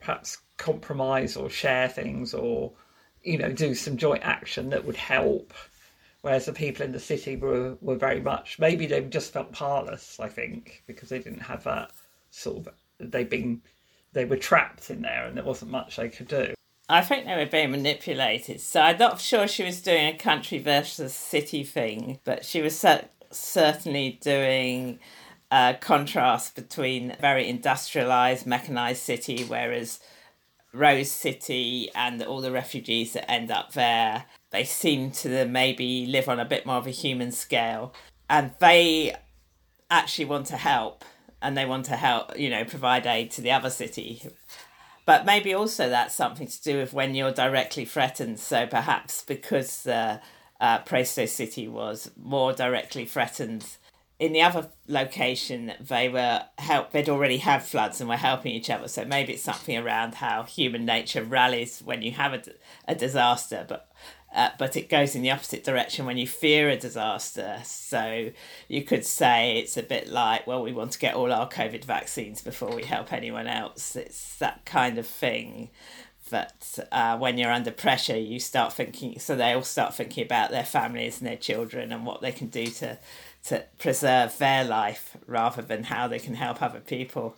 perhaps 0.00 0.38
compromise 0.56 1.36
or 1.36 1.50
share 1.50 1.88
things 1.88 2.34
or, 2.34 2.72
you 3.22 3.38
know, 3.38 3.52
do 3.52 3.74
some 3.74 3.96
joint 3.96 4.22
action 4.22 4.70
that 4.70 4.84
would 4.84 4.96
help 4.96 5.52
whereas 6.22 6.46
the 6.46 6.52
people 6.52 6.86
in 6.86 6.92
the 6.92 6.98
city 6.98 7.36
were, 7.36 7.76
were 7.82 7.96
very 7.96 8.20
much 8.20 8.58
maybe 8.58 8.86
they 8.86 9.02
just 9.02 9.30
felt 9.30 9.52
powerless 9.52 10.18
i 10.20 10.26
think 10.26 10.82
because 10.86 11.10
they 11.10 11.18
didn't 11.18 11.40
have 11.40 11.62
that 11.64 11.90
sort 12.30 12.66
of 12.66 12.68
they've 12.98 13.28
been 13.28 13.60
they 14.14 14.24
were 14.24 14.36
trapped 14.36 14.90
in 14.90 15.02
there 15.02 15.26
and 15.26 15.36
there 15.36 15.44
wasn't 15.44 15.70
much 15.70 15.96
they 15.96 16.08
could 16.08 16.28
do. 16.28 16.54
I 16.88 17.02
think 17.02 17.24
they 17.24 17.36
were 17.36 17.46
being 17.46 17.70
manipulated. 17.70 18.60
So 18.60 18.80
I'm 18.80 18.98
not 18.98 19.20
sure 19.20 19.46
she 19.46 19.64
was 19.64 19.80
doing 19.80 20.06
a 20.06 20.18
country 20.18 20.58
versus 20.58 21.14
city 21.14 21.64
thing, 21.64 22.20
but 22.24 22.44
she 22.44 22.62
was 22.62 22.78
certainly 23.34 24.18
doing 24.22 24.98
a 25.50 25.76
contrast 25.80 26.54
between 26.54 27.16
very 27.20 27.48
industrialized, 27.48 28.46
mechanized 28.46 29.02
city, 29.02 29.44
whereas 29.44 30.00
Rose 30.72 31.10
City 31.10 31.90
and 31.94 32.22
all 32.22 32.40
the 32.40 32.50
refugees 32.50 33.12
that 33.12 33.30
end 33.30 33.50
up 33.50 33.72
there, 33.72 34.24
they 34.50 34.64
seem 34.64 35.10
to 35.12 35.46
maybe 35.46 36.06
live 36.06 36.28
on 36.28 36.40
a 36.40 36.44
bit 36.44 36.66
more 36.66 36.76
of 36.76 36.86
a 36.86 36.90
human 36.90 37.30
scale. 37.30 37.94
And 38.28 38.52
they 38.58 39.14
actually 39.90 40.24
want 40.24 40.46
to 40.46 40.56
help 40.56 41.04
and 41.40 41.56
they 41.56 41.66
want 41.66 41.84
to 41.86 41.96
help, 41.96 42.38
you 42.38 42.50
know, 42.50 42.64
provide 42.64 43.06
aid 43.06 43.30
to 43.32 43.40
the 43.40 43.52
other 43.52 43.70
city. 43.70 44.22
But 45.06 45.26
maybe 45.26 45.52
also 45.54 45.88
that's 45.88 46.14
something 46.14 46.46
to 46.46 46.62
do 46.62 46.78
with 46.78 46.92
when 46.92 47.14
you're 47.14 47.32
directly 47.32 47.84
threatened. 47.84 48.40
So 48.40 48.66
perhaps 48.66 49.22
because 49.22 49.86
uh, 49.86 50.18
uh, 50.64 50.78
Praesto 50.78 51.26
City 51.26 51.68
was 51.68 52.10
more 52.16 52.54
directly 52.54 53.04
threatened, 53.04 53.66
in 54.18 54.32
the 54.32 54.40
other 54.40 54.70
location 54.88 55.74
they 55.78 56.08
were 56.08 56.42
help. 56.56 56.90
They'd 56.90 57.10
already 57.10 57.36
had 57.36 57.62
floods 57.62 58.00
and 58.00 58.08
were 58.08 58.16
helping 58.16 58.52
each 58.52 58.70
other. 58.70 58.88
So 58.88 59.04
maybe 59.04 59.34
it's 59.34 59.42
something 59.42 59.76
around 59.76 60.14
how 60.14 60.44
human 60.44 60.86
nature 60.86 61.22
rallies 61.22 61.82
when 61.84 62.00
you 62.00 62.12
have 62.12 62.32
a, 62.32 62.42
a 62.88 62.94
disaster. 62.94 63.66
But 63.68 63.90
uh, 64.34 64.50
but 64.58 64.74
it 64.74 64.88
goes 64.88 65.14
in 65.14 65.20
the 65.20 65.30
opposite 65.30 65.64
direction 65.64 66.06
when 66.06 66.16
you 66.16 66.26
fear 66.26 66.70
a 66.70 66.78
disaster. 66.78 67.58
So 67.64 68.30
you 68.66 68.82
could 68.84 69.04
say 69.04 69.58
it's 69.58 69.76
a 69.76 69.82
bit 69.82 70.08
like, 70.08 70.46
well, 70.46 70.62
we 70.62 70.72
want 70.72 70.92
to 70.92 70.98
get 70.98 71.14
all 71.14 71.30
our 71.30 71.48
COVID 71.48 71.84
vaccines 71.84 72.40
before 72.40 72.74
we 72.74 72.84
help 72.84 73.12
anyone 73.12 73.46
else. 73.46 73.94
It's 73.96 74.36
that 74.38 74.64
kind 74.64 74.96
of 74.96 75.06
thing 75.06 75.70
that 76.30 76.78
uh, 76.90 77.16
when 77.18 77.38
you're 77.38 77.52
under 77.52 77.70
pressure, 77.70 78.16
you 78.16 78.40
start 78.40 78.72
thinking, 78.72 79.18
so 79.18 79.36
they 79.36 79.52
all 79.52 79.62
start 79.62 79.94
thinking 79.94 80.24
about 80.24 80.50
their 80.50 80.64
families 80.64 81.18
and 81.20 81.28
their 81.28 81.36
children 81.36 81.92
and 81.92 82.06
what 82.06 82.20
they 82.20 82.32
can 82.32 82.48
do 82.48 82.66
to, 82.66 82.98
to 83.44 83.64
preserve 83.78 84.36
their 84.38 84.64
life 84.64 85.16
rather 85.26 85.62
than 85.62 85.84
how 85.84 86.08
they 86.08 86.18
can 86.18 86.34
help 86.34 86.62
other 86.62 86.80
people. 86.80 87.36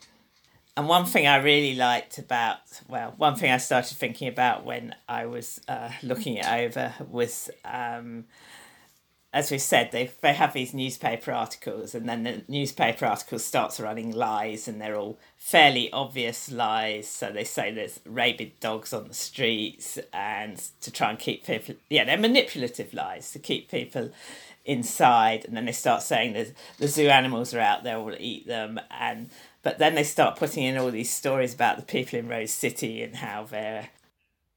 And 0.76 0.88
one 0.88 1.06
thing 1.06 1.26
I 1.26 1.36
really 1.36 1.74
liked 1.74 2.18
about, 2.18 2.58
well, 2.86 3.14
one 3.16 3.34
thing 3.36 3.50
I 3.50 3.56
started 3.56 3.96
thinking 3.96 4.28
about 4.28 4.64
when 4.64 4.94
I 5.08 5.26
was 5.26 5.60
uh, 5.68 5.90
looking 6.02 6.36
it 6.36 6.46
over 6.46 6.92
was, 7.10 7.50
um, 7.64 8.26
as 9.33 9.50
we 9.50 9.59
said, 9.59 9.92
they 9.92 10.11
they 10.23 10.33
have 10.33 10.52
these 10.52 10.73
newspaper 10.73 11.33
articles, 11.33 11.95
and 11.95 12.09
then 12.09 12.23
the 12.23 12.42
newspaper 12.49 13.06
article 13.06 13.38
starts 13.38 13.78
running 13.78 14.12
lies, 14.12 14.66
and 14.66 14.80
they're 14.80 14.97
all 14.97 15.18
fairly 15.37 15.92
obvious 15.92 16.50
lies. 16.50 17.09
So 17.09 17.30
they 17.30 17.45
say 17.45 17.71
there's 17.71 18.00
rabid 18.06 18.59
dogs 18.61 18.92
on 18.92 19.09
the 19.09 19.14
streets, 19.14 19.99
and 20.12 20.56
to 20.80 20.90
try 20.90 21.11
and 21.11 21.18
keep 21.18 21.45
people, 21.45 21.75
yeah, 21.90 22.04
they're 22.04 22.16
manipulative 22.16 22.95
lies 22.95 23.30
to 23.33 23.38
keep 23.38 23.71
people 23.71 24.11
inside, 24.64 25.45
and 25.45 25.56
then 25.56 25.66
they 25.66 25.73
start 25.73 26.02
saying 26.02 26.33
that 26.33 26.52
the 26.78 26.88
zoo 26.88 27.09
animals 27.09 27.54
are 27.54 27.61
out 27.61 27.85
there, 27.85 28.00
will 28.00 28.16
eat 28.18 28.47
them, 28.47 28.80
and 28.90 29.30
but 29.62 29.78
then 29.78 29.97
they 29.97 30.04
start 30.04 30.37
putting 30.37 30.62
in 30.62 30.78
all 30.78 30.90
these 30.92 31.11
stories 31.11 31.52
about 31.52 31.76
the 31.76 31.83
people 31.83 32.18
in 32.18 32.28
Rose 32.28 32.52
City 32.52 33.02
and 33.02 33.16
how 33.16 33.45
they're 33.45 33.88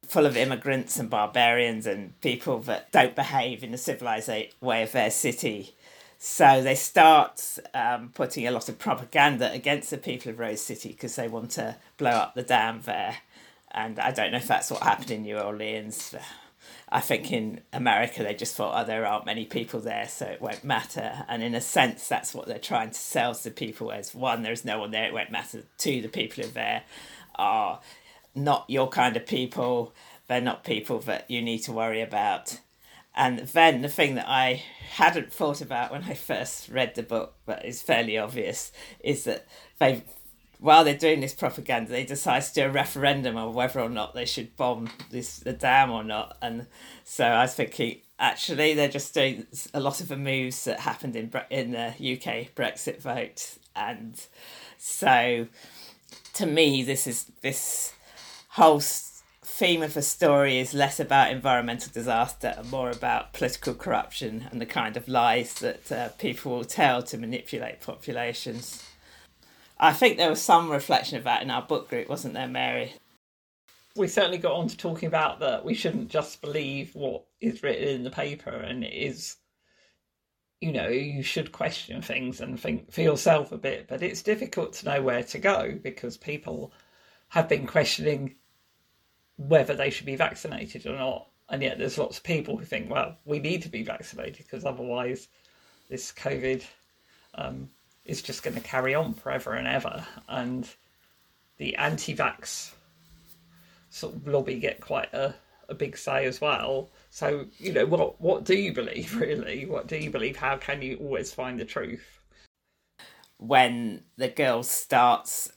full 0.09 0.25
of 0.25 0.35
immigrants 0.35 0.97
and 0.97 1.09
barbarians 1.09 1.85
and 1.85 2.19
people 2.19 2.59
that 2.59 2.91
don't 2.91 3.15
behave 3.15 3.63
in 3.63 3.71
the 3.71 3.77
civilized 3.77 4.29
way 4.59 4.83
of 4.83 4.91
their 4.91 5.11
city. 5.11 5.75
So 6.17 6.61
they 6.61 6.75
start 6.75 7.59
um, 7.73 8.09
putting 8.13 8.45
a 8.47 8.51
lot 8.51 8.67
of 8.67 8.79
propaganda 8.79 9.51
against 9.53 9.91
the 9.91 9.97
people 9.97 10.31
of 10.31 10.39
Rose 10.39 10.61
City 10.61 10.89
because 10.89 11.15
they 11.15 11.27
want 11.27 11.51
to 11.51 11.77
blow 11.97 12.09
up 12.09 12.33
the 12.33 12.43
dam 12.43 12.81
there. 12.83 13.17
And 13.71 13.99
I 13.99 14.11
don't 14.11 14.31
know 14.31 14.37
if 14.39 14.47
that's 14.47 14.71
what 14.71 14.81
happened 14.81 15.11
in 15.11 15.21
New 15.21 15.37
Orleans. 15.37 16.15
I 16.91 17.01
think 17.01 17.31
in 17.31 17.61
America 17.71 18.23
they 18.23 18.33
just 18.33 18.55
thought, 18.55 18.81
oh, 18.81 18.85
there 18.85 19.05
aren't 19.05 19.27
many 19.27 19.45
people 19.45 19.79
there, 19.79 20.07
so 20.07 20.25
it 20.25 20.41
won't 20.41 20.63
matter. 20.63 21.23
And 21.27 21.43
in 21.43 21.53
a 21.53 21.61
sense, 21.61 22.07
that's 22.07 22.33
what 22.33 22.47
they're 22.47 22.57
trying 22.57 22.89
to 22.89 22.99
sell 22.99 23.35
to 23.35 23.51
people 23.51 23.91
as 23.91 24.15
one, 24.15 24.41
there's 24.41 24.65
no 24.65 24.79
one 24.79 24.89
there, 24.89 25.05
it 25.05 25.13
won't 25.13 25.31
matter. 25.31 25.61
Two, 25.77 26.01
the 26.01 26.09
people 26.09 26.43
who 26.43 26.49
are 26.49 26.53
there 26.53 26.83
are 27.35 27.79
not 28.35 28.65
your 28.67 28.89
kind 28.89 29.15
of 29.17 29.25
people, 29.25 29.93
they're 30.27 30.41
not 30.41 30.63
people 30.63 30.99
that 30.99 31.29
you 31.29 31.41
need 31.41 31.59
to 31.59 31.71
worry 31.71 32.01
about. 32.01 32.59
And 33.15 33.39
then 33.39 33.81
the 33.81 33.89
thing 33.89 34.15
that 34.15 34.29
I 34.29 34.63
hadn't 34.91 35.33
thought 35.33 35.61
about 35.61 35.91
when 35.91 36.03
I 36.03 36.13
first 36.13 36.69
read 36.69 36.95
the 36.95 37.03
book, 37.03 37.35
but 37.45 37.65
is 37.65 37.81
fairly 37.81 38.17
obvious, 38.17 38.71
is 39.03 39.23
that 39.25 39.47
they 39.79 40.03
while 40.59 40.83
they're 40.83 40.97
doing 40.97 41.21
this 41.21 41.33
propaganda, 41.33 41.89
they 41.89 42.03
decide 42.03 42.43
to 42.43 42.53
do 42.53 42.65
a 42.65 42.69
referendum 42.69 43.37
on 43.37 43.53
whether 43.53 43.79
or 43.79 43.89
not 43.89 44.13
they 44.13 44.25
should 44.25 44.55
bomb 44.57 44.89
this 45.09 45.39
the 45.39 45.53
dam 45.53 45.89
or 45.89 46.03
not. 46.03 46.37
And 46.41 46.67
so 47.05 47.25
I 47.25 47.43
was 47.43 47.53
thinking, 47.53 48.01
actually, 48.19 48.73
they're 48.73 48.89
just 48.89 49.13
doing 49.13 49.47
a 49.73 49.79
lot 49.79 50.01
of 50.01 50.09
the 50.09 50.17
moves 50.17 50.65
that 50.65 50.81
happened 50.81 51.15
in 51.15 51.31
in 51.49 51.71
the 51.71 51.87
UK 51.87 52.53
Brexit 52.55 53.01
vote, 53.01 53.57
and 53.75 54.21
so 54.77 55.47
to 56.33 56.45
me, 56.45 56.83
this 56.83 57.07
is 57.07 57.31
this 57.41 57.93
whole 58.59 58.81
theme 59.41 59.81
of 59.81 59.93
the 59.93 60.01
story 60.01 60.59
is 60.59 60.73
less 60.73 60.99
about 60.99 61.31
environmental 61.31 61.89
disaster 61.93 62.53
and 62.57 62.69
more 62.69 62.89
about 62.89 63.31
political 63.31 63.73
corruption 63.73 64.47
and 64.51 64.59
the 64.59 64.65
kind 64.65 64.97
of 64.97 65.07
lies 65.07 65.53
that 65.55 65.89
uh, 65.93 66.09
people 66.17 66.51
will 66.51 66.65
tell 66.65 67.01
to 67.01 67.17
manipulate 67.17 67.79
populations. 67.79 68.83
I 69.79 69.93
think 69.93 70.17
there 70.17 70.29
was 70.29 70.41
some 70.41 70.69
reflection 70.69 71.17
of 71.17 71.23
that 71.23 71.41
in 71.41 71.49
our 71.49 71.61
book 71.61 71.89
group, 71.89 72.09
wasn't 72.09 72.33
there, 72.33 72.49
Mary? 72.49 72.95
We 73.95 74.09
certainly 74.09 74.37
got 74.37 74.55
on 74.55 74.67
to 74.67 74.75
talking 74.75 75.07
about 75.07 75.39
that 75.39 75.63
we 75.63 75.73
shouldn't 75.73 76.09
just 76.09 76.41
believe 76.41 76.93
what 76.95 77.23
is 77.39 77.63
written 77.63 77.87
in 77.87 78.03
the 78.03 78.11
paper, 78.11 78.51
and 78.51 78.83
it 78.83 78.93
is, 78.93 79.37
you 80.59 80.73
know, 80.73 80.89
you 80.89 81.23
should 81.23 81.53
question 81.53 82.01
things 82.01 82.41
and 82.41 82.59
think 82.59 82.91
for 82.91 83.01
yourself 83.01 83.53
a 83.53 83.57
bit. 83.57 83.87
But 83.87 84.03
it's 84.03 84.21
difficult 84.21 84.73
to 84.73 84.85
know 84.85 85.01
where 85.01 85.23
to 85.23 85.39
go 85.39 85.79
because 85.81 86.17
people 86.17 86.73
have 87.29 87.47
been 87.47 87.65
questioning 87.65 88.35
whether 89.39 89.73
they 89.73 89.89
should 89.89 90.05
be 90.05 90.17
vaccinated 90.17 90.85
or 90.85 90.97
not. 90.97 91.27
And 91.49 91.63
yet 91.63 91.79
there's 91.79 91.97
lots 91.97 92.17
of 92.17 92.23
people 92.23 92.57
who 92.57 92.65
think, 92.65 92.91
well, 92.91 93.17
we 93.25 93.39
need 93.39 93.63
to 93.63 93.69
be 93.69 93.83
vaccinated 93.83 94.37
because 94.37 94.65
otherwise 94.65 95.29
this 95.89 96.11
COVID 96.11 96.63
um, 97.35 97.69
is 98.05 98.21
just 98.21 98.43
going 98.43 98.55
to 98.55 98.61
carry 98.61 98.93
on 98.93 99.13
forever 99.13 99.53
and 99.53 99.67
ever. 99.67 100.05
And 100.27 100.67
the 101.57 101.75
anti 101.77 102.15
vax 102.15 102.71
sort 103.89 104.15
of 104.15 104.27
lobby 104.27 104.59
get 104.59 104.81
quite 104.81 105.11
a, 105.13 105.33
a 105.69 105.73
big 105.73 105.97
say 105.97 106.25
as 106.25 106.41
well. 106.41 106.89
So, 107.09 107.45
you 107.57 107.71
know, 107.71 107.85
what, 107.85 108.19
what 108.19 108.43
do 108.43 108.55
you 108.55 108.73
believe 108.73 109.15
really? 109.19 109.65
What 109.65 109.87
do 109.87 109.97
you 109.97 110.11
believe? 110.11 110.35
How 110.35 110.57
can 110.57 110.81
you 110.81 110.97
always 110.97 111.33
find 111.33 111.57
the 111.57 111.65
truth? 111.65 112.19
When 113.37 114.03
the 114.17 114.27
girl 114.27 114.63
starts 114.63 115.49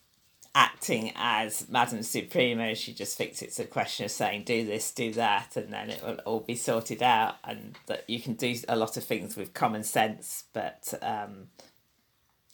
acting 0.55 1.13
as 1.17 1.69
Madame 1.69 2.03
Suprema, 2.03 2.75
she 2.75 2.93
just 2.93 3.17
thinks 3.17 3.41
it's 3.41 3.59
a 3.59 3.65
question 3.65 4.05
of 4.05 4.11
saying, 4.11 4.45
do 4.45 4.67
this, 4.67 4.91
do 4.93 5.13
that, 5.13 5.57
and 5.57 5.73
then 5.73 5.91
it 5.91 6.03
will 6.03 6.19
all 6.27 6.41
be 6.41 6.55
sorted 6.55 7.03
out. 7.03 7.37
And 7.45 7.79
that 7.87 8.05
you 8.09 8.21
can 8.21 8.35
do 8.35 8.55
a 8.69 8.77
lot 8.77 8.97
of 8.97 9.05
things 9.05 9.37
with 9.37 9.55
common 9.55 9.85
sense, 9.85 10.45
but 10.53 10.93
um, 11.03 11.49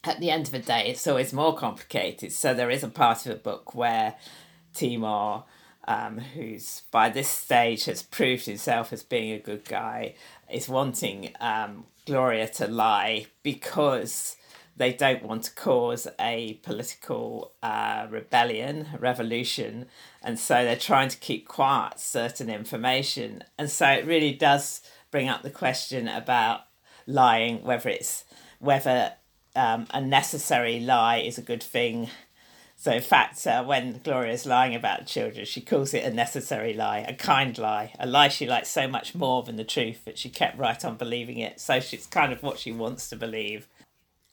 at 0.05 0.21
the 0.21 0.31
end 0.31 0.47
of 0.47 0.52
the 0.52 0.59
day, 0.61 0.87
it's 0.87 1.07
always 1.07 1.33
more 1.33 1.57
complicated. 1.57 2.33
So 2.33 2.55
there 2.55 2.71
is 2.71 2.85
a 2.85 2.88
part 2.88 3.26
of 3.26 3.33
the 3.33 3.38
book 3.38 3.75
where 3.75 4.14
Timur 4.75 5.43
um, 5.88 6.19
who's 6.19 6.83
by 6.90 7.09
this 7.09 7.28
stage 7.28 7.87
has 7.87 8.02
proved 8.02 8.45
himself 8.45 8.93
as 8.93 9.02
being 9.02 9.33
a 9.33 9.38
good 9.38 9.64
guy, 9.64 10.14
is 10.52 10.69
wanting 10.69 11.35
um, 11.40 11.87
Gloria 12.05 12.47
to 12.47 12.69
lie 12.69 13.26
because 13.43 14.37
they 14.78 14.92
don't 14.92 15.25
want 15.25 15.42
to 15.42 15.54
cause 15.54 16.06
a 16.20 16.54
political 16.62 17.52
uh, 17.62 18.06
rebellion, 18.08 18.87
revolution, 18.99 19.87
and 20.23 20.38
so 20.38 20.64
they're 20.64 20.76
trying 20.76 21.08
to 21.08 21.18
keep 21.18 21.49
quiet 21.49 21.99
certain 21.99 22.49
information. 22.49 23.42
And 23.58 23.68
so 23.68 23.88
it 23.88 24.06
really 24.06 24.32
does 24.32 24.80
bring 25.11 25.28
up 25.28 25.42
the 25.42 25.50
question 25.50 26.06
about 26.06 26.61
lying, 27.06 27.62
whether 27.64 27.90
it's 27.90 28.25
whether 28.61 29.14
um, 29.56 29.87
a 29.92 30.00
necessary 30.00 30.78
lie 30.78 31.18
is 31.18 31.38
a 31.38 31.42
good 31.42 31.62
thing. 31.62 32.08
So, 32.76 32.92
in 32.92 33.02
fact, 33.02 33.44
uh, 33.44 33.64
when 33.64 33.99
Gloria's 34.04 34.47
lying 34.47 34.76
about 34.76 35.06
children, 35.06 35.44
she 35.44 35.61
calls 35.61 35.92
it 35.94 36.04
a 36.04 36.14
necessary 36.14 36.73
lie, 36.73 36.99
a 37.00 37.12
kind 37.12 37.58
lie, 37.58 37.92
a 37.99 38.06
lie 38.06 38.28
she 38.28 38.47
likes 38.47 38.68
so 38.68 38.87
much 38.87 39.16
more 39.16 39.42
than 39.42 39.56
the 39.56 39.64
truth 39.64 40.04
that 40.04 40.16
she 40.16 40.28
kept 40.28 40.56
right 40.56 40.85
on 40.85 40.97
believing 40.97 41.38
it. 41.38 41.58
So, 41.58 41.75
it's 41.75 42.06
kind 42.06 42.32
of 42.32 42.44
what 42.44 42.61
she 42.61 42.70
wants 42.70 43.08
to 43.11 43.16
believe. 43.16 43.66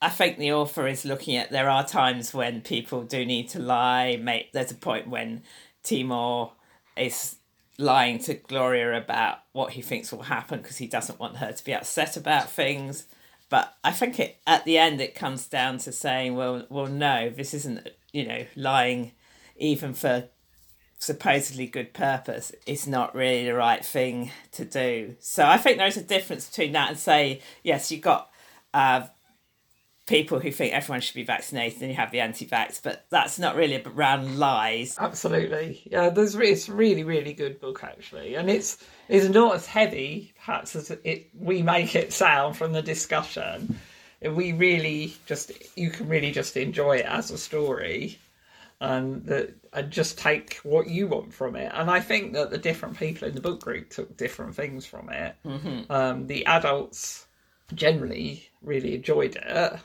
I 0.02 0.10
think 0.10 0.38
the 0.38 0.52
author 0.52 0.88
is 0.88 1.06
looking 1.06 1.36
at 1.36 1.52
there 1.52 1.70
are 1.70 1.86
times 1.86 2.34
when 2.34 2.62
people 2.62 3.04
do 3.04 3.26
need 3.26 3.50
to 3.50 3.60
lie. 3.60 4.18
Mate, 4.18 4.50
there's 4.54 4.72
a 4.72 4.76
point 4.76 5.08
when 5.08 5.44
Timur 5.84 6.50
is 6.98 7.38
lying 7.78 8.20
to 8.20 8.34
Gloria 8.34 8.98
about 8.98 9.40
what 9.52 9.72
he 9.72 9.82
thinks 9.82 10.12
will 10.12 10.24
happen 10.24 10.62
because 10.62 10.78
he 10.78 10.88
doesn't 10.88 11.20
want 11.20 11.38
her 11.38 11.52
to 11.52 11.64
be 11.64 11.74
upset 11.74 12.18
about 12.18 12.50
things. 12.50 13.08
But 13.50 13.76
I 13.84 13.92
think 13.92 14.20
it 14.20 14.38
at 14.46 14.66
the 14.66 14.78
end 14.78 15.02
it 15.02 15.16
comes 15.16 15.48
down 15.48 15.78
to 15.80 15.92
saying, 15.92 16.36
well, 16.36 16.66
well, 16.70 16.88
no, 16.88 17.30
this 17.30 17.54
isn't 17.54 17.88
you 18.12 18.28
know 18.28 18.46
lying, 18.56 19.14
even 19.58 19.94
for 19.94 20.30
supposedly 20.98 21.68
good 21.68 21.94
purpose. 21.94 22.52
It's 22.66 22.88
not 22.88 23.16
really 23.16 23.46
the 23.46 23.54
right 23.54 23.86
thing 23.86 24.32
to 24.54 24.66
do. 24.66 25.16
So 25.20 25.46
I 25.46 25.58
think 25.58 25.78
there's 25.78 25.98
a 25.98 26.04
difference 26.04 26.50
between 26.50 26.72
that 26.74 26.90
and 26.90 27.00
say, 27.00 27.42
yes, 27.64 27.92
you 27.92 28.00
got. 28.00 28.30
Uh, 28.74 29.08
people 30.06 30.40
who 30.40 30.52
think 30.52 30.74
everyone 30.74 31.02
should 31.02 31.16
be 31.16 31.24
vaccinated 31.24 31.82
and 31.82 31.90
you 31.90 31.96
have 31.96 32.12
the 32.12 32.20
anti-vax 32.20 32.80
but 32.84 33.06
that's 33.10 33.40
not 33.40 33.56
really 33.56 33.82
around 33.84 34.38
lies. 34.38 34.96
Absolutely. 35.00 35.82
Yeah 35.90 36.10
there's 36.10 36.36
it's 36.36 36.70
really 36.70 37.04
really 37.04 37.34
good 37.34 37.60
book 37.60 37.84
actually. 37.84 38.36
And 38.36 38.50
it's 38.50 38.78
it's 39.10 39.28
not 39.28 39.56
as 39.56 39.66
heavy 39.66 40.34
perhaps 40.38 40.76
as 40.76 40.92
it 40.92 41.30
we 41.38 41.64
make 41.64 41.96
it 41.96 42.14
sound 42.14 42.56
from 42.56 42.72
the 42.72 42.82
discussion. 42.82 43.80
We 44.22 44.54
really 44.54 45.16
just 45.26 45.52
you 45.76 45.90
can 45.90 46.08
really 46.08 46.32
just 46.32 46.56
enjoy 46.56 46.98
it 46.98 47.06
as 47.06 47.32
a 47.32 47.38
story 47.38 48.20
and 48.80 49.26
that 49.26 49.56
and 49.74 49.90
just 49.90 50.20
take 50.20 50.56
what 50.58 50.88
you 50.88 51.08
want 51.08 51.34
from 51.34 51.56
it. 51.56 51.72
And 51.74 51.90
i 51.90 52.00
think 52.00 52.34
that 52.34 52.52
the 52.52 52.60
different 52.60 52.98
people 53.00 53.28
in 53.28 53.34
the 53.34 53.42
book 53.42 53.60
group 53.62 53.90
took 53.90 54.16
different 54.18 54.54
things 54.54 54.86
from 54.86 55.10
it. 55.10 55.36
Mm-hmm. 55.44 55.92
um, 55.92 56.28
the 56.28 56.46
adults 56.46 57.26
generally 57.74 58.48
really 58.62 58.94
enjoyed 58.94 59.36
it 59.36 59.80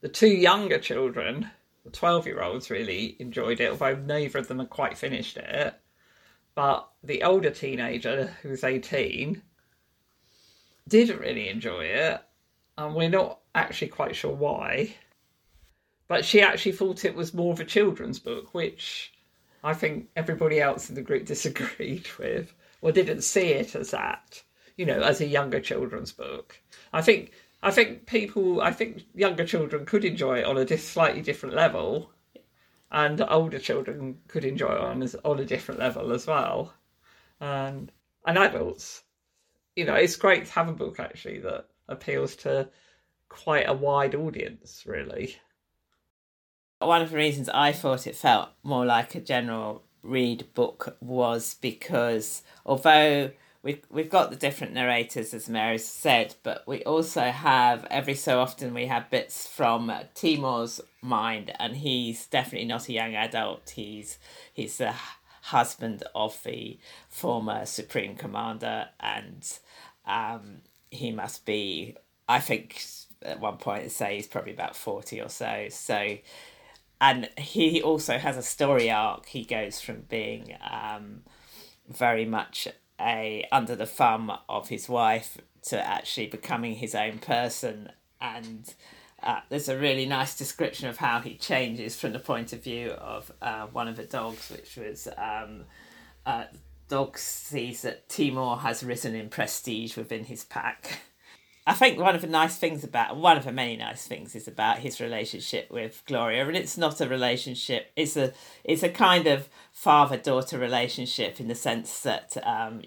the 0.00 0.08
two 0.08 0.28
younger 0.28 0.78
children, 0.78 1.50
the 1.84 1.90
12 1.90 2.26
year 2.26 2.42
olds, 2.42 2.70
really 2.70 3.16
enjoyed 3.18 3.60
it, 3.60 3.70
although 3.70 3.96
neither 3.96 4.38
of 4.38 4.48
them 4.48 4.58
had 4.58 4.70
quite 4.70 4.98
finished 4.98 5.36
it. 5.36 5.74
But 6.54 6.88
the 7.02 7.22
older 7.22 7.50
teenager, 7.50 8.34
who 8.42 8.48
was 8.48 8.64
18, 8.64 9.42
didn't 10.88 11.20
really 11.20 11.48
enjoy 11.48 11.84
it. 11.84 12.22
And 12.78 12.94
we're 12.94 13.08
not 13.08 13.40
actually 13.54 13.88
quite 13.88 14.16
sure 14.16 14.34
why. 14.34 14.94
But 16.08 16.24
she 16.24 16.40
actually 16.40 16.72
thought 16.72 17.04
it 17.04 17.16
was 17.16 17.34
more 17.34 17.52
of 17.52 17.60
a 17.60 17.64
children's 17.64 18.18
book, 18.18 18.54
which 18.54 19.12
I 19.64 19.74
think 19.74 20.08
everybody 20.14 20.60
else 20.60 20.88
in 20.88 20.94
the 20.94 21.02
group 21.02 21.26
disagreed 21.26 22.08
with, 22.18 22.54
or 22.80 22.92
didn't 22.92 23.22
see 23.22 23.48
it 23.48 23.74
as 23.74 23.90
that, 23.90 24.42
you 24.76 24.86
know, 24.86 25.00
as 25.00 25.20
a 25.20 25.26
younger 25.26 25.60
children's 25.60 26.12
book. 26.12 26.60
I 26.92 27.02
think 27.02 27.32
I 27.66 27.72
think 27.72 28.06
people, 28.06 28.60
I 28.60 28.70
think 28.70 29.02
younger 29.12 29.44
children 29.44 29.86
could 29.86 30.04
enjoy 30.04 30.38
it 30.38 30.44
on 30.44 30.56
a 30.56 30.78
slightly 30.78 31.20
different 31.20 31.56
level, 31.56 32.12
and 32.92 33.20
older 33.28 33.58
children 33.58 34.18
could 34.28 34.44
enjoy 34.44 34.68
it 34.68 34.80
on 34.80 35.02
on 35.24 35.40
a 35.40 35.44
different 35.44 35.80
level 35.80 36.12
as 36.12 36.28
well, 36.28 36.74
and 37.40 37.90
and 38.24 38.38
adults. 38.38 39.02
You 39.74 39.84
know, 39.84 39.94
it's 39.94 40.14
great 40.14 40.46
to 40.46 40.52
have 40.52 40.68
a 40.68 40.72
book 40.72 41.00
actually 41.00 41.40
that 41.40 41.66
appeals 41.88 42.36
to 42.36 42.68
quite 43.28 43.68
a 43.68 43.74
wide 43.74 44.14
audience, 44.14 44.84
really. 44.86 45.34
One 46.78 47.02
of 47.02 47.10
the 47.10 47.16
reasons 47.16 47.48
I 47.48 47.72
thought 47.72 48.06
it 48.06 48.14
felt 48.14 48.50
more 48.62 48.86
like 48.86 49.16
a 49.16 49.20
general 49.20 49.82
read 50.04 50.46
book 50.54 50.96
was 51.00 51.54
because 51.60 52.44
although 52.64 53.32
we've 53.66 53.82
we've 53.90 54.08
got 54.08 54.30
the 54.30 54.36
different 54.36 54.72
narrators 54.72 55.34
as 55.34 55.48
Mary 55.48 55.76
said, 55.76 56.36
but 56.44 56.62
we 56.68 56.84
also 56.84 57.22
have 57.22 57.84
every 57.90 58.14
so 58.14 58.38
often 58.38 58.72
we 58.72 58.86
have 58.86 59.10
bits 59.10 59.46
from 59.48 59.92
Timur's 60.14 60.80
mind, 61.02 61.52
and 61.58 61.76
he's 61.76 62.26
definitely 62.26 62.68
not 62.68 62.88
a 62.88 62.92
young 62.92 63.16
adult. 63.16 63.70
He's 63.70 64.18
he's 64.52 64.78
the 64.78 64.94
husband 65.42 66.04
of 66.14 66.40
the 66.44 66.78
former 67.08 67.66
supreme 67.66 68.14
commander, 68.14 68.88
and 69.00 69.58
um, 70.06 70.58
he 70.90 71.10
must 71.10 71.44
be. 71.44 71.96
I 72.28 72.38
think 72.38 72.80
at 73.22 73.40
one 73.40 73.56
point 73.56 73.90
say 73.90 74.14
he's 74.16 74.28
probably 74.28 74.52
about 74.52 74.76
forty 74.76 75.20
or 75.20 75.28
so. 75.28 75.66
So. 75.70 76.18
And 76.98 77.28
he 77.36 77.82
also 77.82 78.16
has 78.16 78.38
a 78.38 78.42
story 78.42 78.90
arc. 78.90 79.26
He 79.26 79.44
goes 79.44 79.82
from 79.82 80.06
being 80.08 80.56
um, 80.70 81.24
very 81.90 82.24
much 82.24 82.68
a 83.00 83.46
under 83.52 83.76
the 83.76 83.86
thumb 83.86 84.32
of 84.48 84.68
his 84.68 84.88
wife 84.88 85.38
to 85.62 85.86
actually 85.86 86.26
becoming 86.26 86.74
his 86.74 86.94
own 86.94 87.18
person. 87.18 87.90
And 88.20 88.72
uh, 89.22 89.40
there's 89.48 89.68
a 89.68 89.78
really 89.78 90.06
nice 90.06 90.36
description 90.36 90.88
of 90.88 90.98
how 90.98 91.20
he 91.20 91.34
changes 91.34 91.98
from 91.98 92.12
the 92.12 92.18
point 92.18 92.52
of 92.52 92.62
view 92.62 92.90
of 92.90 93.32
uh, 93.42 93.66
one 93.66 93.88
of 93.88 93.96
the 93.96 94.04
dogs 94.04 94.50
which 94.50 94.76
was 94.76 95.08
um, 95.16 95.64
uh, 96.24 96.44
dog 96.88 97.18
sees 97.18 97.82
that 97.82 98.08
Timur 98.08 98.56
has 98.56 98.84
risen 98.84 99.14
in 99.14 99.28
prestige 99.28 99.96
within 99.96 100.24
his 100.24 100.44
pack 100.44 101.00
I 101.68 101.74
think 101.74 101.98
one 101.98 102.14
of 102.14 102.20
the 102.20 102.28
nice 102.28 102.56
things 102.56 102.84
about 102.84 103.16
one 103.16 103.36
of 103.36 103.44
the 103.44 103.50
many 103.50 103.76
nice 103.76 104.06
things 104.06 104.36
is 104.36 104.46
about 104.46 104.78
his 104.78 105.00
relationship 105.00 105.68
with 105.68 106.02
Gloria, 106.06 106.46
and 106.46 106.56
it's 106.56 106.78
not 106.78 107.00
a 107.00 107.08
relationship. 107.08 107.90
It's 107.96 108.16
a 108.16 108.32
it's 108.62 108.84
a 108.84 108.88
kind 108.88 109.26
of 109.26 109.48
father 109.72 110.16
daughter 110.16 110.58
relationship 110.58 111.40
in 111.40 111.48
the 111.48 111.56
sense 111.56 112.00
that 112.00 112.36
um, 112.46 112.82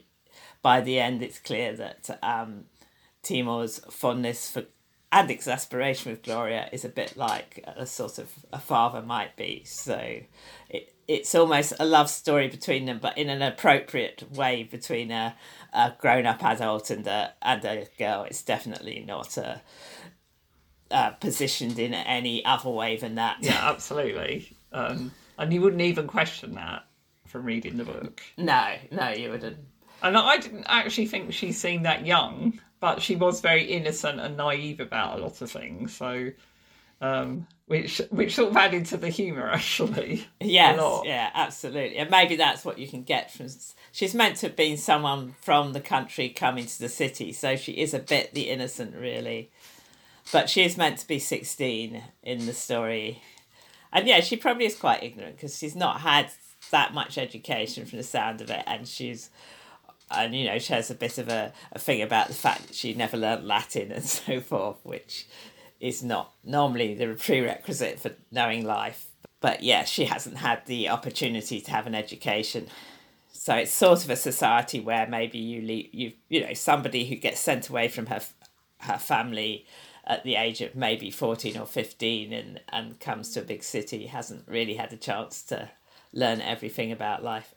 by 0.61 0.79
the 0.79 0.97
end 0.99 1.21
it's 1.21 1.39
clear 1.39 1.75
that 1.75 2.19
um, 2.23 2.65
Timur's 3.21 3.79
fondness 3.89 4.49
for 4.49 4.63
and 5.11 5.29
exasperation 5.31 6.11
with 6.11 6.21
Gloria 6.21 6.69
is 6.71 6.85
a 6.85 6.89
bit 6.89 7.17
like 7.17 7.63
a 7.65 7.85
sort 7.85 8.19
of 8.19 8.29
a 8.53 8.59
father 8.59 9.01
might 9.01 9.35
be. 9.35 9.63
So 9.65 10.21
it 10.69 10.93
it's 11.09 11.33
almost 11.33 11.73
a 11.79 11.85
love 11.85 12.07
story 12.07 12.47
between 12.47 12.85
them, 12.85 12.99
but 13.01 13.17
in 13.17 13.29
an 13.29 13.41
appropriate 13.41 14.23
way 14.31 14.61
between 14.61 15.09
a, 15.09 15.35
a 15.73 15.93
grown 15.99 16.27
up 16.27 16.43
adult 16.43 16.91
and 16.91 17.05
a 17.07 17.33
and 17.41 17.65
a 17.65 17.87
girl. 17.97 18.25
It's 18.29 18.43
definitely 18.43 19.03
not 19.07 19.35
a, 19.35 19.61
uh, 20.91 21.09
positioned 21.11 21.79
in 21.79 21.95
any 21.95 22.45
other 22.45 22.69
way 22.69 22.95
than 22.95 23.15
that. 23.15 23.37
Yeah, 23.41 23.59
absolutely. 23.59 24.55
Um, 24.71 25.11
and 25.39 25.51
you 25.51 25.61
wouldn't 25.61 25.81
even 25.81 26.05
question 26.05 26.53
that 26.53 26.85
from 27.25 27.43
reading 27.43 27.77
the 27.77 27.85
book. 27.85 28.21
No, 28.37 28.75
no, 28.91 29.09
you 29.09 29.31
wouldn't. 29.31 29.57
And 30.03 30.15
I 30.15 30.37
didn't 30.37 30.65
actually 30.67 31.07
think 31.07 31.33
she 31.33 31.51
seemed 31.53 31.85
that 31.85 32.05
young, 32.05 32.59
but 32.79 33.01
she 33.01 33.15
was 33.15 33.41
very 33.41 33.63
innocent 33.63 34.19
and 34.19 34.37
naive 34.37 34.79
about 34.79 35.17
a 35.17 35.21
lot 35.23 35.41
of 35.41 35.49
things. 35.49 35.95
So 35.95 36.29
um, 37.01 37.47
which 37.69 38.01
which 38.09 38.33
sort 38.33 38.49
of 38.49 38.57
added 38.57 38.87
to 38.87 38.97
the 38.97 39.09
humour 39.09 39.47
actually. 39.53 40.27
Yes, 40.39 40.81
yeah, 41.05 41.29
absolutely, 41.35 41.97
and 41.97 42.09
maybe 42.09 42.35
that's 42.35 42.65
what 42.65 42.79
you 42.79 42.87
can 42.87 43.03
get 43.03 43.31
from. 43.31 43.45
She's 43.91 44.15
meant 44.15 44.37
to 44.37 44.47
have 44.47 44.55
been 44.55 44.75
someone 44.75 45.35
from 45.39 45.73
the 45.73 45.79
country 45.79 46.29
coming 46.29 46.65
to 46.65 46.79
the 46.79 46.89
city, 46.89 47.31
so 47.31 47.55
she 47.55 47.73
is 47.73 47.93
a 47.93 47.99
bit 47.99 48.33
the 48.33 48.49
innocent, 48.49 48.95
really. 48.95 49.51
But 50.31 50.49
she 50.49 50.63
is 50.63 50.77
meant 50.77 50.97
to 50.97 51.07
be 51.07 51.19
sixteen 51.19 52.01
in 52.23 52.47
the 52.47 52.53
story, 52.53 53.21
and 53.93 54.07
yeah, 54.07 54.21
she 54.21 54.35
probably 54.35 54.65
is 54.65 54.75
quite 54.75 55.03
ignorant 55.03 55.35
because 55.35 55.55
she's 55.55 55.75
not 55.75 56.01
had 56.01 56.31
that 56.71 56.95
much 56.95 57.19
education 57.19 57.85
from 57.85 57.99
the 57.99 58.03
sound 58.03 58.41
of 58.41 58.49
it, 58.49 58.63
and 58.65 58.87
she's 58.87 59.29
and 60.09 60.33
you 60.33 60.45
know 60.45 60.57
she 60.57 60.73
has 60.73 60.89
a 60.89 60.95
bit 60.95 61.19
of 61.19 61.29
a, 61.29 61.53
a 61.71 61.77
thing 61.77 62.01
about 62.01 62.29
the 62.29 62.33
fact 62.33 62.65
that 62.65 62.75
she 62.75 62.95
never 62.95 63.15
learned 63.15 63.45
Latin 63.45 63.91
and 63.91 64.03
so 64.05 64.41
forth, 64.41 64.77
which 64.81 65.27
is 65.79 66.03
not 66.03 66.33
normally 66.43 66.93
the 66.93 67.15
prerequisite 67.15 67.99
for 67.99 68.11
knowing 68.31 68.65
life. 68.65 69.07
But 69.41 69.63
yeah, 69.63 69.85
she 69.85 70.05
hasn't 70.05 70.37
had 70.37 70.65
the 70.65 70.89
opportunity 70.89 71.61
to 71.61 71.71
have 71.71 71.87
an 71.87 71.95
education. 71.95 72.67
So 73.31 73.55
it's 73.55 73.71
sort 73.71 74.03
of 74.03 74.09
a 74.09 74.17
society 74.17 74.81
where 74.81 75.07
maybe 75.07 75.37
you 75.37 75.61
leave, 75.61 75.89
you 75.93 76.11
you 76.27 76.45
know 76.45 76.53
somebody 76.53 77.05
who 77.05 77.15
gets 77.15 77.39
sent 77.39 77.69
away 77.69 77.87
from 77.87 78.07
her 78.07 78.21
her 78.81 78.97
family 78.97 79.65
at 80.05 80.23
the 80.23 80.35
age 80.35 80.61
of 80.61 80.75
maybe 80.75 81.11
14 81.11 81.57
or 81.57 81.65
15 81.65 82.33
and, 82.33 82.59
and 82.69 82.99
comes 82.99 83.31
to 83.31 83.41
a 83.41 83.43
big 83.43 83.63
city 83.63 84.07
hasn't 84.07 84.47
really 84.47 84.73
had 84.73 84.91
a 84.91 84.97
chance 84.97 85.43
to 85.43 85.69
learn 86.13 86.41
everything 86.41 86.91
about 86.91 87.23
life. 87.23 87.53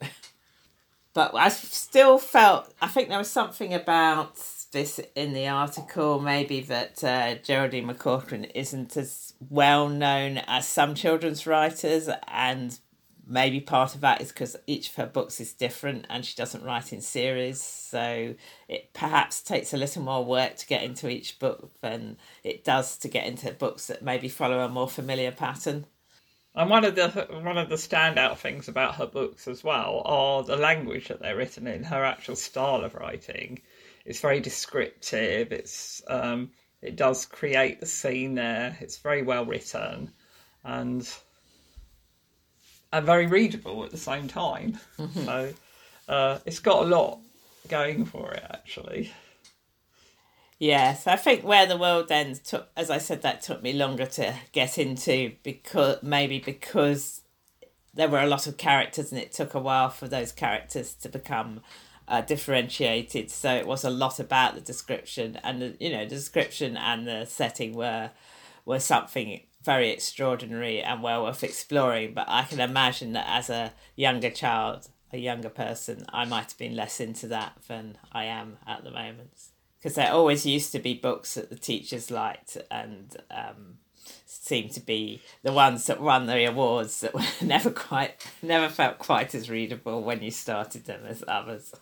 but 1.14 1.34
I 1.34 1.48
still 1.48 2.18
felt 2.18 2.72
I 2.80 2.88
think 2.88 3.08
there 3.08 3.18
was 3.18 3.30
something 3.30 3.74
about 3.74 4.38
this 4.72 5.00
in 5.14 5.32
the 5.32 5.48
article, 5.48 6.20
maybe 6.20 6.60
that 6.62 7.04
uh, 7.04 7.36
Geraldine 7.36 7.86
McCaughrean 7.86 8.50
isn't 8.54 8.96
as 8.96 9.34
well 9.48 9.88
known 9.88 10.38
as 10.38 10.66
some 10.66 10.94
children's 10.94 11.46
writers, 11.46 12.08
and 12.26 12.78
maybe 13.26 13.60
part 13.60 13.94
of 13.94 14.00
that 14.00 14.20
is 14.20 14.28
because 14.28 14.56
each 14.66 14.90
of 14.90 14.94
her 14.96 15.06
books 15.06 15.40
is 15.40 15.52
different 15.52 16.06
and 16.10 16.24
she 16.24 16.34
doesn't 16.34 16.64
write 16.64 16.92
in 16.92 17.00
series 17.00 17.62
so 17.62 18.34
it 18.68 18.92
perhaps 18.92 19.40
takes 19.40 19.72
a 19.72 19.76
little 19.76 20.02
more 20.02 20.24
work 20.24 20.56
to 20.56 20.66
get 20.66 20.82
into 20.82 21.08
each 21.08 21.38
book 21.38 21.70
than 21.80 22.16
it 22.42 22.64
does 22.64 22.96
to 22.98 23.08
get 23.08 23.26
into 23.26 23.52
books 23.52 23.86
that 23.86 24.02
maybe 24.02 24.28
follow 24.28 24.60
a 24.60 24.68
more 24.68 24.88
familiar 24.88 25.30
pattern. 25.30 25.86
And 26.54 26.68
one 26.68 26.84
of 26.84 26.94
the 26.94 27.08
one 27.42 27.56
of 27.56 27.70
the 27.70 27.76
standout 27.76 28.36
things 28.36 28.68
about 28.68 28.96
her 28.96 29.06
books 29.06 29.48
as 29.48 29.64
well 29.64 30.02
are 30.04 30.42
the 30.42 30.56
language 30.56 31.08
that 31.08 31.20
they're 31.20 31.36
written 31.36 31.66
in 31.66 31.84
her 31.84 32.04
actual 32.04 32.36
style 32.36 32.84
of 32.84 32.94
writing 32.94 33.62
it's 34.04 34.20
very 34.20 34.40
descriptive 34.40 35.52
it's 35.52 36.02
um, 36.08 36.50
it 36.80 36.96
does 36.96 37.26
create 37.26 37.80
the 37.80 37.86
scene 37.86 38.34
there 38.34 38.76
it's 38.80 38.98
very 38.98 39.22
well 39.22 39.44
written 39.44 40.10
and 40.64 41.08
and 42.92 43.06
very 43.06 43.26
readable 43.26 43.84
at 43.84 43.90
the 43.90 43.96
same 43.96 44.28
time. 44.28 44.78
Mm-hmm. 44.98 45.24
So 45.24 45.52
uh, 46.08 46.38
it's 46.44 46.58
got 46.58 46.84
a 46.84 46.86
lot 46.86 47.20
going 47.68 48.04
for 48.04 48.32
it, 48.32 48.44
actually. 48.50 49.12
Yes, 50.58 51.06
I 51.06 51.16
think 51.16 51.42
where 51.42 51.66
the 51.66 51.76
world 51.76 52.12
ends 52.12 52.38
took, 52.38 52.68
as 52.76 52.90
I 52.90 52.98
said, 52.98 53.22
that 53.22 53.42
took 53.42 53.62
me 53.62 53.72
longer 53.72 54.06
to 54.06 54.34
get 54.52 54.78
into 54.78 55.32
because 55.42 56.02
maybe 56.02 56.38
because 56.38 57.22
there 57.94 58.08
were 58.08 58.20
a 58.20 58.26
lot 58.26 58.46
of 58.46 58.56
characters 58.56 59.10
and 59.10 59.20
it 59.20 59.32
took 59.32 59.54
a 59.54 59.58
while 59.58 59.90
for 59.90 60.06
those 60.06 60.30
characters 60.30 60.94
to 60.94 61.08
become 61.08 61.62
uh, 62.08 62.20
differentiated. 62.20 63.30
So 63.30 63.54
it 63.54 63.66
was 63.66 63.84
a 63.84 63.90
lot 63.90 64.18
about 64.20 64.54
the 64.54 64.60
description 64.60 65.38
and 65.42 65.62
the 65.62 65.76
you 65.80 65.90
know 65.90 66.04
the 66.04 66.14
description 66.16 66.76
and 66.76 67.06
the 67.06 67.24
setting 67.24 67.74
were 67.74 68.10
were 68.64 68.80
something 68.80 69.40
very 69.62 69.90
extraordinary 69.90 70.80
and 70.82 71.02
well 71.02 71.24
worth 71.24 71.44
exploring. 71.44 72.14
But 72.14 72.28
I 72.28 72.42
can 72.42 72.60
imagine 72.60 73.12
that 73.12 73.26
as 73.28 73.50
a 73.50 73.72
younger 73.96 74.30
child, 74.30 74.88
a 75.12 75.18
younger 75.18 75.50
person, 75.50 76.04
I 76.08 76.24
might 76.24 76.50
have 76.50 76.58
been 76.58 76.76
less 76.76 77.00
into 77.00 77.28
that 77.28 77.58
than 77.68 77.98
I 78.12 78.24
am 78.24 78.58
at 78.66 78.84
the 78.84 78.90
moment. 78.90 79.48
Because 79.78 79.96
there 79.96 80.12
always 80.12 80.46
used 80.46 80.70
to 80.72 80.78
be 80.78 80.94
books 80.94 81.34
that 81.34 81.50
the 81.50 81.56
teachers 81.56 82.10
liked 82.10 82.56
and 82.70 83.16
um, 83.30 83.78
to 84.48 84.80
be 84.80 85.22
the 85.42 85.52
ones 85.52 85.86
that 85.86 86.00
won 86.00 86.26
the 86.26 86.44
awards 86.44 87.00
that 87.00 87.14
were 87.14 87.22
never 87.40 87.70
quite, 87.70 88.26
never 88.42 88.68
felt 88.68 88.98
quite 88.98 89.34
as 89.34 89.48
readable 89.48 90.02
when 90.02 90.22
you 90.22 90.30
started 90.30 90.84
them 90.84 91.00
as 91.06 91.24
others. 91.26 91.72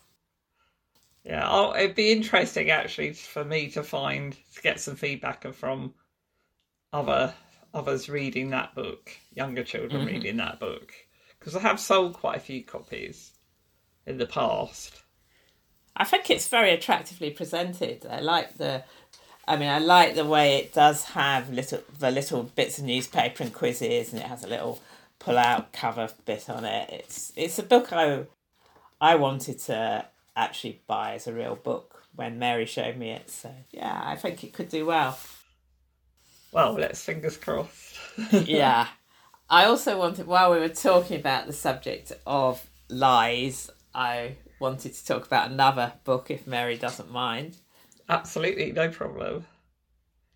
Yeah, 1.31 1.49
I'll, 1.49 1.75
it'd 1.75 1.95
be 1.95 2.11
interesting 2.11 2.71
actually 2.71 3.13
for 3.13 3.45
me 3.45 3.71
to 3.71 3.85
find 3.85 4.37
to 4.57 4.63
get 4.63 4.81
some 4.81 4.97
feedback 4.97 5.47
from 5.55 5.95
other 6.93 7.33
others 7.73 8.09
reading 8.09 8.51
that 8.51 8.75
book, 8.75 9.13
younger 9.33 9.63
children 9.63 10.03
mm-hmm. 10.03 10.15
reading 10.15 10.39
that 10.39 10.59
book, 10.59 10.93
because 11.39 11.55
I 11.55 11.61
have 11.61 11.79
sold 11.79 12.15
quite 12.15 12.39
a 12.39 12.41
few 12.41 12.65
copies 12.65 13.31
in 14.07 14.19
the 14.19 14.27
past. 14.27 15.03
I 15.95 16.03
think 16.03 16.31
it's 16.31 16.49
very 16.49 16.73
attractively 16.73 17.31
presented. 17.31 18.05
I 18.11 18.19
like 18.19 18.57
the, 18.57 18.83
I 19.47 19.57
mean, 19.57 19.69
I 19.69 19.79
like 19.79 20.17
the 20.17 20.25
way 20.25 20.57
it 20.57 20.75
does 20.75 21.05
have 21.05 21.49
little 21.53 21.83
the 21.97 22.11
little 22.11 22.43
bits 22.43 22.79
of 22.79 22.87
newspaper 22.87 23.45
and 23.45 23.55
quizzes, 23.55 24.13
and 24.13 24.21
it 24.21 24.27
has 24.27 24.43
a 24.43 24.49
little 24.49 24.81
pull 25.21 25.39
out 25.39 25.73
cover 25.73 26.09
bit 26.25 26.51
on 26.51 26.65
it. 26.65 26.91
It's 26.91 27.33
it's 27.37 27.61
a 27.61 27.63
book 27.63 27.93
I 27.93 28.25
I 29.01 29.15
wanted 29.15 29.61
to 29.61 30.07
actually 30.37 30.83
buy 30.87 31.15
as 31.15 31.27
a 31.27 31.33
real 31.33 31.57
book 31.57 32.05
when 32.15 32.39
Mary 32.39 32.67
showed 32.67 32.97
me 32.97 33.11
it. 33.11 33.31
So 33.31 33.53
yeah, 33.71 34.01
I 34.05 34.17
think 34.17 34.45
it 34.45 34.53
could 34.53 34.69
do 34.69 34.87
well. 34.87 35.19
Well, 36.53 36.75
let's 36.75 37.03
fingers 37.03 37.37
crossed. 37.37 37.97
yeah. 38.33 38.89
I 39.49 39.65
also 39.65 39.99
wanted, 39.99 40.27
while 40.27 40.53
we 40.53 40.59
were 40.59 40.69
talking 40.69 41.19
about 41.19 41.47
the 41.47 41.53
subject 41.53 42.13
of 42.27 42.69
lies, 42.89 43.71
I 43.95 44.37
wanted 44.61 44.95
to 44.95 45.07
talk 45.07 45.27
about 45.27 45.51
another 45.51 45.93
book, 46.05 46.31
if 46.31 46.47
Mary 46.47 46.77
doesn't 46.77 47.11
mind. 47.11 47.57
Absolutely, 48.09 48.73
no 48.73 48.91
problem. 48.91 49.47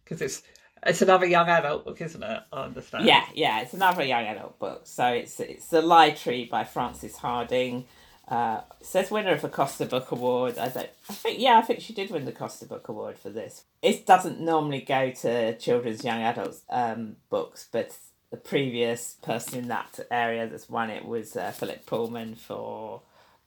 Because 0.02 0.20
it's 0.20 0.42
it's 0.86 1.00
another 1.00 1.26
young 1.26 1.48
adult 1.48 1.84
book, 1.84 2.00
isn't 2.00 2.22
it? 2.22 2.42
I 2.52 2.62
understand. 2.62 3.06
Yeah, 3.06 3.24
yeah, 3.34 3.60
it's 3.60 3.72
another 3.72 4.04
young 4.04 4.24
adult 4.24 4.58
book. 4.58 4.82
So 4.84 5.06
it's 5.06 5.40
it's 5.40 5.68
The 5.68 5.80
Lie 5.80 6.10
Tree 6.10 6.44
by 6.44 6.64
Frances 6.64 7.16
Hardinge. 7.16 7.86
Uh, 8.26 8.62
says 8.80 9.10
winner 9.10 9.32
of 9.32 9.42
the 9.42 9.48
Costa 9.48 9.84
Book 9.84 10.10
Award. 10.10 10.56
I. 10.58 10.66
I 10.66 11.12
think 11.12 11.38
yeah, 11.38 11.58
I 11.58 11.62
think 11.62 11.80
she 11.80 11.92
did 11.92 12.10
win 12.10 12.24
the 12.24 12.32
Costa 12.32 12.64
Book 12.64 12.88
Award 12.88 13.18
for 13.18 13.28
this. 13.28 13.64
It 13.82 14.06
doesn't 14.06 14.40
normally 14.40 14.80
go 14.80 15.10
to 15.10 15.56
children's 15.58 16.04
young 16.04 16.22
adults 16.22 16.62
um, 16.70 17.16
books, 17.28 17.68
but 17.70 17.94
the 18.30 18.36
previous 18.38 19.16
person 19.22 19.58
in 19.58 19.68
that 19.68 20.00
area 20.10 20.48
that's 20.48 20.70
won 20.70 20.90
it 20.90 21.04
was 21.04 21.36
uh, 21.36 21.50
Philip 21.50 21.84
Pullman 21.86 22.34
for. 22.34 23.02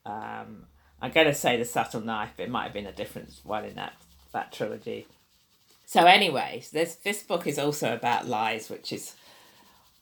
Um, 0.05 0.67
I'm 1.01 1.11
going 1.11 1.27
to 1.27 1.33
say 1.33 1.57
the 1.57 1.65
subtle 1.65 2.01
knife, 2.01 2.33
but 2.37 2.43
it 2.43 2.49
might 2.49 2.63
have 2.63 2.73
been 2.73 2.87
a 2.87 2.91
different 2.91 3.33
one 3.43 3.65
in 3.65 3.75
that 3.75 3.93
that 4.31 4.51
trilogy. 4.51 5.07
So, 5.85 6.05
anyway, 6.05 6.63
this 6.71 6.95
this 6.95 7.23
book 7.23 7.47
is 7.47 7.57
also 7.57 7.93
about 7.93 8.27
lies, 8.27 8.69
which 8.69 8.93
is 8.93 9.15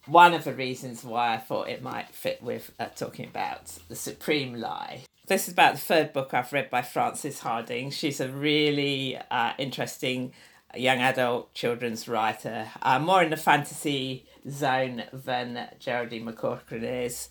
one 0.06 0.34
of 0.34 0.44
the 0.44 0.52
reasons 0.52 1.04
why 1.04 1.34
I 1.34 1.38
thought 1.38 1.68
it 1.68 1.82
might 1.82 2.14
fit 2.14 2.42
with 2.42 2.72
uh, 2.78 2.86
talking 2.86 3.26
about 3.26 3.78
the 3.88 3.96
supreme 3.96 4.54
lie. 4.54 5.02
This 5.26 5.48
is 5.48 5.52
about 5.52 5.74
the 5.74 5.80
third 5.80 6.12
book 6.12 6.32
I've 6.32 6.52
read 6.52 6.70
by 6.70 6.82
Frances 6.82 7.40
Hardinge. 7.40 7.92
She's 7.92 8.20
a 8.20 8.28
really 8.28 9.18
uh, 9.30 9.52
interesting 9.58 10.32
young 10.76 10.98
adult 10.98 11.52
children's 11.54 12.06
writer, 12.06 12.68
uh, 12.82 12.98
more 12.98 13.22
in 13.22 13.30
the 13.30 13.36
fantasy 13.36 14.26
zone 14.48 15.04
than 15.12 15.68
Geraldine 15.78 16.26
McCaughrean 16.26 17.04
is. 17.04 17.28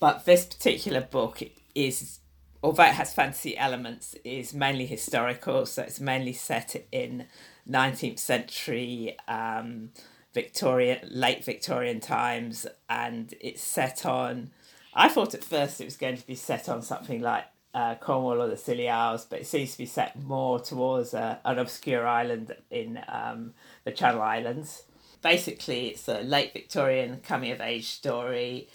But 0.00 0.24
this 0.24 0.44
particular 0.44 1.00
book 1.00 1.42
is, 1.74 2.18
although 2.62 2.84
it 2.84 2.94
has 2.94 3.14
fantasy 3.14 3.56
elements, 3.56 4.16
is 4.24 4.52
mainly 4.52 4.86
historical. 4.86 5.66
So 5.66 5.82
it's 5.82 6.00
mainly 6.00 6.32
set 6.32 6.74
in 6.90 7.26
19th 7.70 8.18
century 8.18 9.16
um, 9.28 9.90
Victorian, 10.34 10.98
late 11.10 11.44
Victorian 11.44 12.00
times, 12.00 12.66
and 12.88 13.34
it's 13.40 13.62
set 13.62 14.06
on. 14.06 14.50
I 14.94 15.08
thought 15.08 15.34
at 15.34 15.44
first 15.44 15.80
it 15.80 15.84
was 15.84 15.96
going 15.96 16.16
to 16.16 16.26
be 16.26 16.34
set 16.34 16.68
on 16.68 16.82
something 16.82 17.20
like 17.20 17.44
uh, 17.74 17.94
Cornwall 17.96 18.42
or 18.42 18.48
the 18.48 18.56
Scilly 18.56 18.88
Isles, 18.88 19.24
but 19.24 19.40
it 19.40 19.46
seems 19.46 19.72
to 19.72 19.78
be 19.78 19.86
set 19.86 20.20
more 20.20 20.60
towards 20.60 21.14
uh, 21.14 21.38
an 21.44 21.58
obscure 21.58 22.06
island 22.06 22.54
in 22.70 23.00
um, 23.08 23.54
the 23.84 23.92
Channel 23.92 24.22
Islands. 24.22 24.84
Basically, 25.22 25.88
it's 25.88 26.08
a 26.08 26.20
late 26.22 26.52
Victorian 26.52 27.20
coming 27.22 27.52
of 27.52 27.60
age 27.60 27.88
story. 27.88 28.68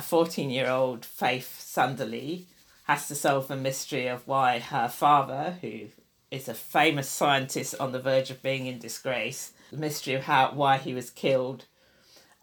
14 0.00 0.50
year 0.50 0.68
old 0.68 1.04
Faith 1.04 1.60
Sunderly 1.60 2.46
has 2.84 3.08
to 3.08 3.14
solve 3.14 3.48
the 3.48 3.56
mystery 3.56 4.06
of 4.06 4.26
why 4.26 4.58
her 4.58 4.88
father, 4.88 5.56
who 5.60 5.86
is 6.30 6.48
a 6.48 6.54
famous 6.54 7.08
scientist 7.08 7.74
on 7.78 7.92
the 7.92 8.00
verge 8.00 8.30
of 8.30 8.42
being 8.42 8.66
in 8.66 8.78
disgrace, 8.78 9.52
the 9.72 9.78
mystery 9.78 10.14
of 10.14 10.24
how 10.24 10.52
why 10.52 10.76
he 10.76 10.94
was 10.94 11.10
killed. 11.10 11.64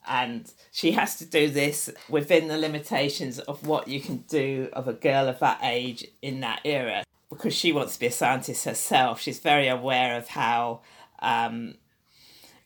And 0.08 0.52
she 0.72 0.94
has 0.94 1.18
to 1.18 1.26
do 1.26 1.50
this 1.50 1.89
within 2.10 2.48
the 2.48 2.58
limitations 2.58 3.38
of 3.38 3.65
what 3.65 3.88
you 3.88 4.02
can 4.02 4.18
do 4.28 4.70
of 4.74 4.88
a 4.88 4.94
girl 4.94 5.28
of 5.28 5.39
that 5.39 5.60
age 5.62 6.06
in 6.22 6.39
that 6.39 6.62
era 6.65 7.04
because 7.30 7.54
she 7.54 7.72
wants 7.72 7.94
to 7.94 8.00
be 8.00 8.08
a 8.08 8.12
scientist 8.12 8.65
herself. 8.65 9.22
She's 9.22 9.39
very 9.39 9.68
aware 9.68 10.18
of 10.18 10.30
how 10.30 10.82
um, 11.20 11.76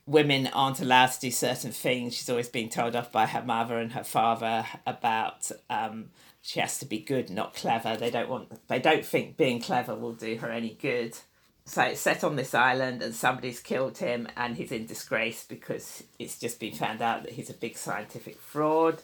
women 0.06 0.48
aren't 0.48 0.80
allowed 0.80 1.08
to 1.08 1.20
do 1.20 1.32
certain 1.32 1.72
things. 1.72 2.16
She's 2.16 2.30
always 2.30 2.48
being 2.48 2.70
told 2.70 2.96
off 2.96 3.12
by 3.12 3.26
her 3.26 3.44
mother 3.44 3.78
and 3.78 3.92
her 3.92 4.06
father 4.06 4.66
about 4.88 5.52
um, 5.70 6.12
she 6.42 6.62
has 6.62 6.80
to 6.80 6.86
be 6.86 7.00
good 7.00 7.30
not 7.30 7.54
clever. 7.56 7.98
They 7.98 8.12
don't 8.12 8.30
want 8.30 8.68
they 8.70 8.80
don't 8.80 9.06
think 9.06 9.36
being 9.36 9.60
clever 9.60 9.96
will 9.96 10.14
do 10.14 10.38
her 10.38 10.50
any 10.50 10.78
good 10.82 11.18
so 11.66 11.82
it's 11.84 12.02
set 12.02 12.24
on 12.24 12.36
this 12.36 12.54
island 12.54 13.02
and 13.02 13.16
somebody's 13.16 13.60
killed 13.60 13.98
him 13.98 14.28
and 14.36 14.58
he's 14.58 14.72
in 14.72 14.86
disgrace 14.86 15.46
because 15.46 16.04
it's 16.20 16.38
just 16.38 16.60
been 16.60 16.74
found 16.74 17.02
out 17.02 17.24
that 17.24 17.34
he's 17.34 17.50
a 17.50 17.54
big 17.54 17.78
scientific 17.78 18.40
fraud. 18.40 19.02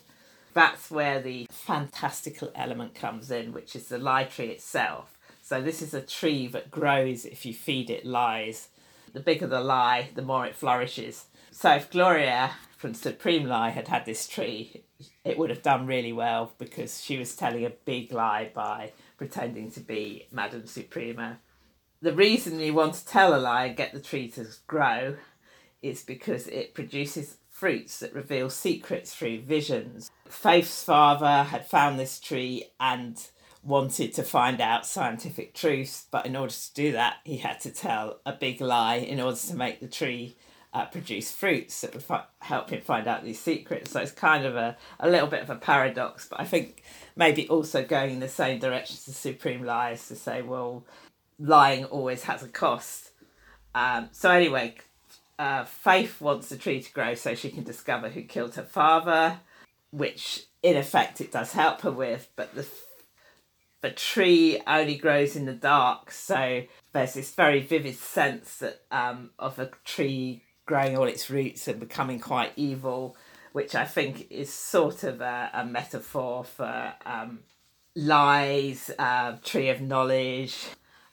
That's 0.53 0.91
where 0.91 1.21
the 1.21 1.47
fantastical 1.49 2.51
element 2.55 2.95
comes 2.95 3.31
in, 3.31 3.53
which 3.53 3.75
is 3.75 3.87
the 3.87 3.97
lie 3.97 4.25
tree 4.25 4.47
itself. 4.47 5.17
So 5.41 5.61
this 5.61 5.81
is 5.81 5.93
a 5.93 6.01
tree 6.01 6.47
that 6.47 6.69
grows 6.69 7.25
if 7.25 7.45
you 7.45 7.53
feed 7.53 7.89
it 7.89 8.05
lies. 8.05 8.67
The 9.13 9.21
bigger 9.21 9.47
the 9.47 9.61
lie, 9.61 10.09
the 10.13 10.21
more 10.21 10.45
it 10.45 10.55
flourishes. 10.55 11.25
So 11.51 11.75
if 11.75 11.89
Gloria 11.89 12.51
from 12.77 12.93
Supreme 12.93 13.47
Lie 13.47 13.69
had 13.69 13.87
had 13.87 14.05
this 14.05 14.27
tree, 14.27 14.83
it 15.23 15.37
would 15.37 15.49
have 15.49 15.63
done 15.63 15.87
really 15.87 16.13
well 16.13 16.51
because 16.57 17.03
she 17.03 17.17
was 17.17 17.35
telling 17.35 17.65
a 17.65 17.71
big 17.71 18.11
lie 18.11 18.51
by 18.53 18.91
pretending 19.17 19.71
to 19.71 19.79
be 19.79 20.27
Madame 20.31 20.67
Suprema 20.67 21.39
the 22.01 22.13
reason 22.13 22.59
you 22.59 22.73
want 22.73 22.93
to 22.95 23.05
tell 23.05 23.35
a 23.35 23.37
lie 23.37 23.65
and 23.65 23.77
get 23.77 23.93
the 23.93 23.99
tree 23.99 24.29
to 24.31 24.47
grow 24.67 25.15
is 25.81 26.03
because 26.03 26.47
it 26.47 26.73
produces 26.73 27.37
fruits 27.49 27.99
that 27.99 28.13
reveal 28.13 28.49
secrets 28.49 29.13
through 29.13 29.41
visions. 29.41 30.09
Faith's 30.29 30.83
father 30.83 31.43
had 31.43 31.65
found 31.65 31.99
this 31.99 32.19
tree 32.19 32.65
and 32.79 33.27
wanted 33.63 34.13
to 34.13 34.23
find 34.23 34.61
out 34.61 34.85
scientific 34.85 35.53
truths, 35.53 36.07
but 36.09 36.25
in 36.25 36.35
order 36.35 36.53
to 36.53 36.73
do 36.73 36.91
that, 36.93 37.17
he 37.25 37.37
had 37.37 37.59
to 37.59 37.69
tell 37.69 38.19
a 38.25 38.31
big 38.31 38.61
lie 38.61 38.95
in 38.95 39.19
order 39.19 39.37
to 39.37 39.55
make 39.55 39.81
the 39.81 39.87
tree 39.87 40.37
uh, 40.73 40.85
produce 40.85 41.31
fruits 41.31 41.81
that 41.81 41.93
would 41.93 42.03
fi- 42.03 42.23
help 42.39 42.69
him 42.69 42.81
find 42.81 43.07
out 43.07 43.23
these 43.23 43.39
secrets. 43.39 43.91
So 43.91 43.99
it's 43.99 44.11
kind 44.11 44.45
of 44.45 44.55
a, 44.55 44.77
a 44.99 45.09
little 45.09 45.27
bit 45.27 45.41
of 45.41 45.49
a 45.49 45.55
paradox, 45.55 46.27
but 46.29 46.39
I 46.39 46.45
think 46.45 46.83
maybe 47.15 47.47
also 47.49 47.83
going 47.83 48.11
in 48.11 48.19
the 48.19 48.29
same 48.29 48.59
direction 48.59 48.95
as 48.95 49.05
the 49.05 49.11
supreme 49.11 49.65
lie 49.65 49.91
is 49.91 50.07
to 50.07 50.15
say, 50.15 50.41
well, 50.41 50.85
lying 51.39 51.85
always 51.85 52.23
has 52.23 52.43
a 52.43 52.47
cost. 52.47 53.11
Um, 53.73 54.09
so 54.11 54.29
anyway, 54.29 54.75
uh, 55.37 55.63
Faith 55.63 56.19
wants 56.19 56.49
the 56.49 56.57
tree 56.57 56.81
to 56.81 56.91
grow 56.91 57.15
so 57.15 57.33
she 57.33 57.49
can 57.49 57.63
discover 57.63 58.09
who 58.09 58.23
killed 58.23 58.55
her 58.55 58.63
father, 58.63 59.39
which 59.91 60.45
in 60.61 60.75
effect 60.75 61.21
it 61.21 61.31
does 61.31 61.53
help 61.53 61.81
her 61.81 61.91
with, 61.91 62.27
but 62.35 62.53
the 62.55 62.67
the 63.81 63.91
tree 63.91 64.61
only 64.67 64.95
grows 64.97 65.37
in 65.37 65.45
the 65.45 65.53
dark, 65.53 66.11
so 66.11 66.63
there's 66.91 67.13
this 67.13 67.33
very 67.33 67.61
vivid 67.61 67.95
sense 67.95 68.57
that 68.57 68.81
um, 68.91 69.29
of 69.39 69.57
a 69.57 69.71
tree 69.85 70.43
growing 70.65 70.97
all 70.97 71.05
its 71.05 71.29
roots 71.29 71.65
and 71.67 71.79
becoming 71.79 72.19
quite 72.19 72.51
evil, 72.57 73.15
which 73.53 73.75
I 73.75 73.85
think 73.85 74.27
is 74.29 74.53
sort 74.53 75.03
of 75.03 75.21
a, 75.21 75.49
a 75.53 75.65
metaphor 75.65 76.43
for 76.43 76.93
um, 77.05 77.39
lies, 77.95 78.91
uh, 78.99 79.37
tree 79.45 79.69
of 79.69 79.79
knowledge, 79.79 80.57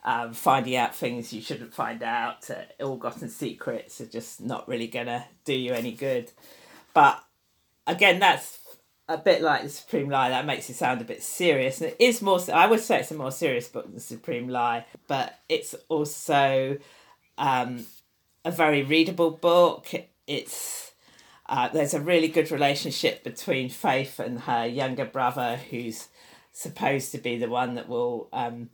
um, 0.07 0.33
finding 0.33 0.77
out 0.77 0.95
things 0.95 1.33
you 1.33 1.43
shouldn't 1.43 1.75
find 1.75 2.03
out, 2.03 2.49
uh, 2.49 2.63
ill-gotten 2.79 3.29
secrets 3.29 4.01
are 4.01 4.07
just 4.07 4.41
not 4.41 4.69
really 4.69 4.87
gonna 4.87 5.27
do 5.45 5.53
you 5.53 5.73
any 5.73 5.93
good. 5.93 6.31
But 6.95 7.23
again, 7.89 8.21
that's 8.21 8.59
a 9.09 9.19
bit 9.19 9.43
like 9.43 9.65
the 9.65 9.69
Supreme 9.69 10.09
Lie. 10.09 10.31
That 10.31 10.47
makes 10.47 10.71
it 10.71 10.75
sound 10.75 11.01
a 11.01 11.05
bit 11.05 11.25
serious, 11.25 11.81
and 11.81 11.91
it 11.91 11.97
is 11.99 12.23
more. 12.23 12.41
I 12.55 12.67
would 12.67 12.81
say 12.81 13.01
it's 13.01 13.11
a 13.11 13.17
more 13.17 13.33
serious 13.33 13.69
book 13.69 13.85
than 13.85 13.95
the 13.95 14.01
Supreme 14.01 14.49
Lie, 14.49 14.87
but 15.09 15.41
it's 15.49 15.75
also 15.89 16.79
um, 17.37 17.87
a 18.45 18.53
very 18.53 18.83
readable 18.83 19.33
book. 19.33 19.89
It's 20.29 20.93
uh, 21.49 21.69
there's 21.69 21.95
a 21.95 22.01
really 22.01 22.29
good 22.29 22.51
relationship 22.51 23.25
between 23.25 23.71
Faith 23.71 24.21
and 24.21 24.41
her 24.43 24.67
younger 24.67 25.05
brother, 25.05 25.59
who's 25.71 26.09
supposed 26.53 27.13
to 27.13 27.19
be 27.19 27.37
the 27.37 27.49
one 27.49 27.75
that 27.75 27.89
will 27.89 28.29
um, 28.33 28.71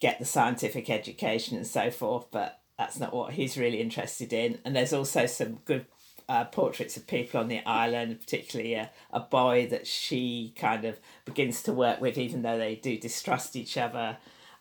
get 0.00 0.18
the 0.18 0.24
scientific 0.24 0.90
education 0.90 1.56
and 1.56 1.66
so 1.66 1.90
forth, 1.90 2.26
but 2.30 2.60
that's 2.78 2.98
not 2.98 3.14
what 3.14 3.34
he's 3.34 3.58
really 3.58 3.80
interested 3.80 4.32
in. 4.32 4.58
And 4.64 4.74
there's 4.74 4.94
also 4.94 5.26
some 5.26 5.58
good 5.66 5.86
uh, 6.28 6.44
portraits 6.44 6.96
of 6.96 7.06
people 7.06 7.40
on 7.40 7.48
the 7.48 7.60
island, 7.66 8.20
particularly 8.20 8.74
a, 8.74 8.90
a 9.12 9.20
boy 9.20 9.66
that 9.68 9.86
she 9.86 10.54
kind 10.56 10.84
of 10.84 10.98
begins 11.24 11.62
to 11.64 11.72
work 11.72 12.00
with, 12.00 12.16
even 12.16 12.42
though 12.42 12.56
they 12.56 12.76
do 12.76 12.96
distrust 12.96 13.56
each 13.56 13.76
other. 13.76 14.16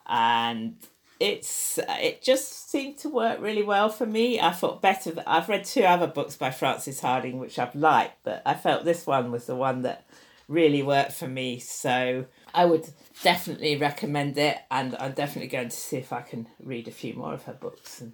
And 0.08 0.76
it's 1.20 1.78
it 1.78 2.22
just 2.22 2.70
seemed 2.70 2.98
to 3.00 3.10
work 3.10 3.40
really 3.40 3.64
well 3.64 3.90
for 3.90 4.06
me. 4.06 4.40
I 4.40 4.52
thought 4.52 4.82
better 4.82 5.12
that 5.12 5.30
I've 5.30 5.50
read 5.50 5.64
two 5.64 5.84
other 5.84 6.08
books 6.08 6.36
by 6.36 6.52
Frances 6.52 7.02
Hardinge, 7.02 7.40
which 7.40 7.60
I've 7.60 7.76
liked, 7.76 8.24
but 8.24 8.42
I 8.46 8.54
felt 8.56 8.84
this 8.84 9.06
one 9.06 9.32
was 9.32 9.46
the 9.46 9.56
one 9.56 9.84
that 9.84 10.08
really 10.48 10.82
worked 10.82 11.12
for 11.12 11.28
me. 11.28 11.60
So 11.60 12.26
I 12.54 12.66
would 12.66 12.90
definitely 13.24 13.78
recommend 13.78 14.38
it, 14.38 14.58
and 14.72 14.96
I'm 15.00 15.14
definitely 15.14 15.50
going 15.50 15.70
to 15.70 15.76
see 15.76 15.98
if 15.98 16.14
I 16.14 16.22
can 16.22 16.48
read 16.64 16.88
a 16.88 16.92
few 16.92 17.14
more 17.14 17.34
of 17.34 17.44
her 17.44 17.54
books 17.54 18.02
and 18.02 18.14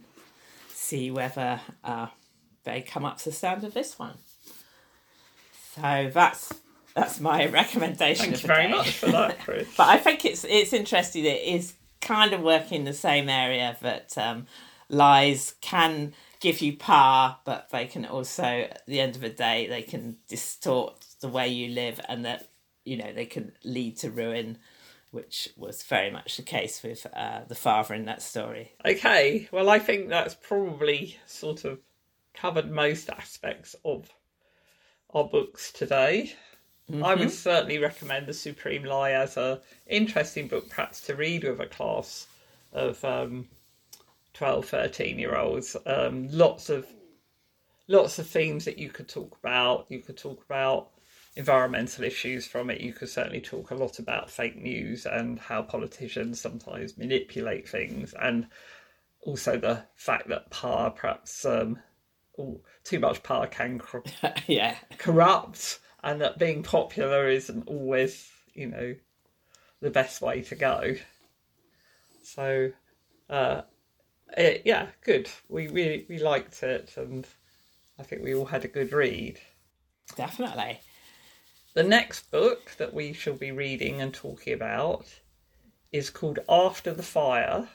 see 0.70 1.12
whether 1.12 1.62
uh, 1.84 2.08
they 2.64 2.82
come 2.82 3.06
up 3.06 3.18
to 3.20 3.26
the 3.26 3.32
standard 3.32 3.68
of 3.68 3.74
this 3.74 3.98
one. 3.98 4.18
So 5.76 6.10
that's 6.14 6.54
that's 6.96 7.20
my 7.20 7.46
recommendation. 7.62 8.32
Thank 8.32 8.42
you 8.42 8.48
very 8.48 8.68
day. 8.68 8.72
much 8.72 8.92
for 8.92 9.08
that, 9.08 9.40
Chris. 9.44 9.68
but 9.78 9.88
I 9.88 9.98
think 9.98 10.26
it's 10.26 10.44
it's 10.44 10.74
interesting 10.74 11.24
that 11.24 11.48
it 11.48 11.56
is 11.56 11.74
kind 12.02 12.34
of 12.34 12.42
working 12.42 12.80
in 12.80 12.86
the 12.86 12.94
same 12.94 13.30
area 13.30 13.76
that 13.82 14.18
um, 14.18 14.46
lies 14.90 15.56
can 15.62 16.14
give 16.40 16.62
you 16.62 16.78
power, 16.78 17.38
but 17.44 17.70
they 17.72 17.88
can 17.88 18.06
also, 18.06 18.44
at 18.44 18.86
the 18.86 19.00
end 19.00 19.16
of 19.16 19.22
the 19.22 19.30
day, 19.30 19.68
they 19.68 19.82
can 19.82 20.18
distort 20.28 21.04
the 21.20 21.28
way 21.28 21.48
you 21.48 21.74
live, 21.74 22.00
and 22.08 22.24
that 22.26 22.50
you 22.84 22.98
know 22.98 23.12
they 23.14 23.26
can 23.26 23.52
lead 23.64 23.98
to 23.98 24.10
ruin, 24.12 24.58
which 25.16 25.50
was 25.56 25.82
very 25.82 26.12
much 26.12 26.36
the 26.36 26.44
case 26.44 26.84
with 26.84 27.08
uh, 27.16 27.40
the 27.48 27.56
father 27.56 27.96
in 27.96 28.04
that 28.06 28.22
story. 28.22 28.74
Okay, 28.86 29.48
well, 29.50 29.70
I 29.70 29.80
think 29.80 30.10
that's 30.10 30.36
probably 30.36 31.18
sort 31.26 31.64
of 31.64 31.80
covered 32.34 32.70
most 32.70 33.10
aspects 33.10 33.78
of 33.86 34.10
our 35.14 35.24
books 35.24 35.72
today. 35.72 36.36
Mm-hmm. 36.92 37.04
I 37.04 37.16
would 37.16 37.30
mm-hmm. 37.30 37.30
certainly 37.30 37.78
recommend 37.80 38.28
The 38.28 38.34
Supreme 38.34 38.84
Lie 38.84 39.12
as 39.12 39.38
a 39.38 39.62
interesting 39.88 40.50
book, 40.50 40.70
perhaps 40.70 41.00
to 41.02 41.16
read 41.16 41.46
with 41.46 41.62
a 41.62 41.66
class 41.66 42.28
of 42.74 43.04
um, 43.06 43.48
12, 44.34 44.66
13 44.66 45.18
year 45.18 45.38
olds. 45.38 45.78
Um, 45.86 46.28
lots 46.30 46.70
of 46.70 46.86
lots 47.88 48.20
of 48.20 48.28
themes 48.28 48.66
that 48.66 48.78
you 48.78 48.90
could 48.90 49.08
talk 49.08 49.38
about. 49.42 49.86
You 49.88 50.00
could 50.00 50.18
talk 50.18 50.44
about 50.44 50.90
environmental 51.36 52.04
issues 52.04 52.48
from 52.48 52.70
it. 52.70 52.82
You 52.82 52.94
could 52.94 53.10
certainly 53.10 53.42
talk 53.42 53.72
a 53.72 53.76
lot 53.76 54.00
about 54.00 54.30
fake 54.32 54.58
news 54.62 55.06
and 55.06 55.40
how 55.40 55.62
politicians 55.62 56.40
sometimes 56.40 56.98
manipulate 56.98 57.68
things, 57.68 58.14
and 58.20 58.48
also 59.22 59.58
the 59.58 59.84
fact 59.96 60.28
that 60.30 60.50
power, 60.50 60.90
perhaps 60.92 61.46
um, 61.46 61.80
too 62.84 63.00
much 63.00 63.24
power, 63.24 63.48
can 63.48 63.80
cor- 63.80 64.04
yeah 64.48 64.76
corrupt 64.98 65.80
and 66.06 66.22
that 66.22 66.38
being 66.38 66.62
popular 66.62 67.28
isn't 67.28 67.68
always, 67.68 68.30
you 68.54 68.68
know, 68.68 68.96
the 69.82 69.90
best 69.90 70.22
way 70.22 70.42
to 70.44 70.56
go. 70.56 70.96
So, 72.22 72.72
uh, 73.28 73.62
it, 74.38 74.62
yeah, 74.66 74.88
good. 75.04 75.30
We 75.50 75.68
really 75.68 76.06
we 76.08 76.20
liked 76.20 76.62
it, 76.62 76.94
and 76.96 77.28
I 77.98 78.04
think 78.04 78.24
we 78.24 78.36
all 78.36 78.46
had 78.46 78.66
a 78.66 78.70
good 78.70 78.94
read. 78.94 79.40
Definitely. 80.16 80.80
The 81.76 81.84
next 81.84 82.32
book 82.32 82.72
that 82.78 82.94
we 82.94 83.12
shall 83.12 83.34
be 83.34 83.52
reading 83.52 84.00
and 84.00 84.14
talking 84.14 84.54
about 84.54 85.20
is 85.92 86.10
called 86.10 86.40
After 86.48 86.94
the 86.94 87.04
Fire 87.04 87.68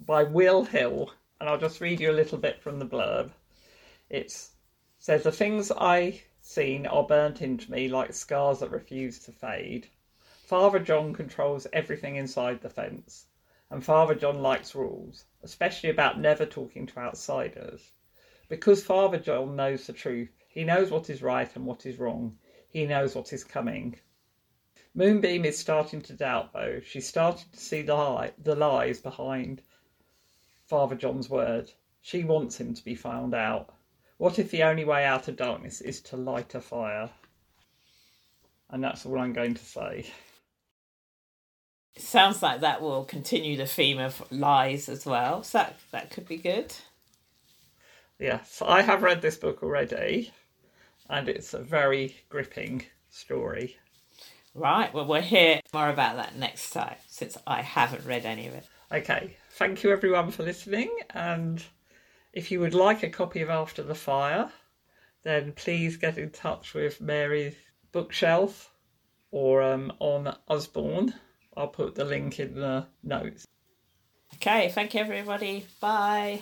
by 0.00 0.22
Will 0.22 0.64
Hill, 0.64 1.12
and 1.38 1.50
I'll 1.50 1.58
just 1.58 1.82
read 1.82 2.00
you 2.00 2.10
a 2.10 2.16
little 2.16 2.38
bit 2.38 2.62
from 2.62 2.78
the 2.78 2.86
blurb. 2.86 3.32
It 4.08 4.34
says 4.98 5.22
the 5.22 5.30
things 5.30 5.70
I 5.70 6.22
seen 6.40 6.86
are 6.86 7.06
burnt 7.06 7.42
into 7.42 7.70
me 7.70 7.88
like 7.88 8.14
scars 8.14 8.60
that 8.60 8.70
refuse 8.70 9.18
to 9.18 9.32
fade. 9.32 9.90
Father 10.46 10.78
John 10.78 11.12
controls 11.12 11.66
everything 11.74 12.16
inside 12.16 12.62
the 12.62 12.70
fence, 12.70 13.26
and 13.68 13.84
Father 13.84 14.14
John 14.14 14.40
likes 14.40 14.74
rules, 14.74 15.26
especially 15.42 15.90
about 15.90 16.18
never 16.18 16.46
talking 16.46 16.86
to 16.86 17.00
outsiders. 17.00 17.92
Because 18.48 18.82
Father 18.82 19.18
John 19.18 19.56
knows 19.56 19.86
the 19.86 19.92
truth, 19.92 20.32
he 20.48 20.64
knows 20.64 20.90
what 20.90 21.10
is 21.10 21.20
right 21.20 21.54
and 21.54 21.66
what 21.66 21.84
is 21.84 21.98
wrong, 21.98 22.38
he 22.78 22.86
knows 22.86 23.14
what 23.14 23.32
is 23.32 23.44
coming. 23.44 23.96
Moonbeam 24.94 25.44
is 25.44 25.58
starting 25.58 26.00
to 26.02 26.12
doubt, 26.12 26.52
though. 26.52 26.80
She's 26.84 27.08
starting 27.08 27.46
to 27.52 27.58
see 27.58 27.82
the, 27.82 27.94
lie, 27.94 28.32
the 28.42 28.54
lies 28.54 29.00
behind 29.00 29.62
Father 30.66 30.94
John's 30.94 31.28
word. 31.28 31.70
She 32.02 32.24
wants 32.24 32.60
him 32.60 32.74
to 32.74 32.84
be 32.84 32.94
found 32.94 33.34
out. 33.34 33.74
What 34.18 34.38
if 34.38 34.50
the 34.50 34.62
only 34.62 34.84
way 34.84 35.04
out 35.04 35.28
of 35.28 35.36
darkness 35.36 35.80
is 35.80 36.00
to 36.02 36.16
light 36.16 36.54
a 36.54 36.60
fire? 36.60 37.10
And 38.70 38.82
that's 38.82 39.04
all 39.04 39.18
I'm 39.18 39.32
going 39.32 39.54
to 39.54 39.64
say. 39.64 40.06
It 41.94 42.02
sounds 42.02 42.42
like 42.42 42.60
that 42.60 42.80
will 42.80 43.04
continue 43.04 43.56
the 43.56 43.66
theme 43.66 43.98
of 43.98 44.22
lies 44.30 44.88
as 44.88 45.04
well. 45.04 45.42
So 45.42 45.58
that 45.58 45.78
that 45.90 46.10
could 46.10 46.28
be 46.28 46.36
good. 46.36 46.74
Yes, 48.20 48.62
I 48.64 48.82
have 48.82 49.02
read 49.02 49.22
this 49.22 49.36
book 49.36 49.62
already, 49.62 50.32
and 51.08 51.28
it's 51.28 51.54
a 51.54 51.58
very 51.58 52.16
gripping 52.28 52.84
story. 53.08 53.76
Right, 54.54 54.92
well, 54.92 55.06
we'll 55.06 55.22
hear 55.22 55.60
more 55.72 55.88
about 55.88 56.16
that 56.16 56.36
next 56.36 56.70
time 56.70 56.96
since 57.06 57.36
I 57.46 57.62
haven't 57.62 58.06
read 58.06 58.24
any 58.24 58.46
of 58.48 58.54
it. 58.54 58.66
Okay, 58.90 59.36
thank 59.52 59.82
you 59.82 59.92
everyone 59.92 60.30
for 60.30 60.42
listening, 60.42 60.90
and 61.10 61.62
if 62.32 62.50
you 62.50 62.60
would 62.60 62.74
like 62.74 63.02
a 63.02 63.10
copy 63.10 63.40
of 63.40 63.50
After 63.50 63.82
the 63.82 63.94
Fire, 63.94 64.50
then 65.22 65.52
please 65.52 65.96
get 65.96 66.18
in 66.18 66.30
touch 66.30 66.74
with 66.74 67.00
Mary's 67.00 67.54
bookshelf 67.92 68.72
or 69.30 69.62
um, 69.62 69.92
on 69.98 70.34
Usborne. 70.48 71.14
I'll 71.56 71.68
put 71.68 71.94
the 71.94 72.04
link 72.04 72.38
in 72.40 72.54
the 72.54 72.86
notes. 73.02 73.46
Okay, 74.34 74.68
thank 74.70 74.94
you 74.94 75.00
everybody. 75.00 75.66
Bye. 75.80 76.40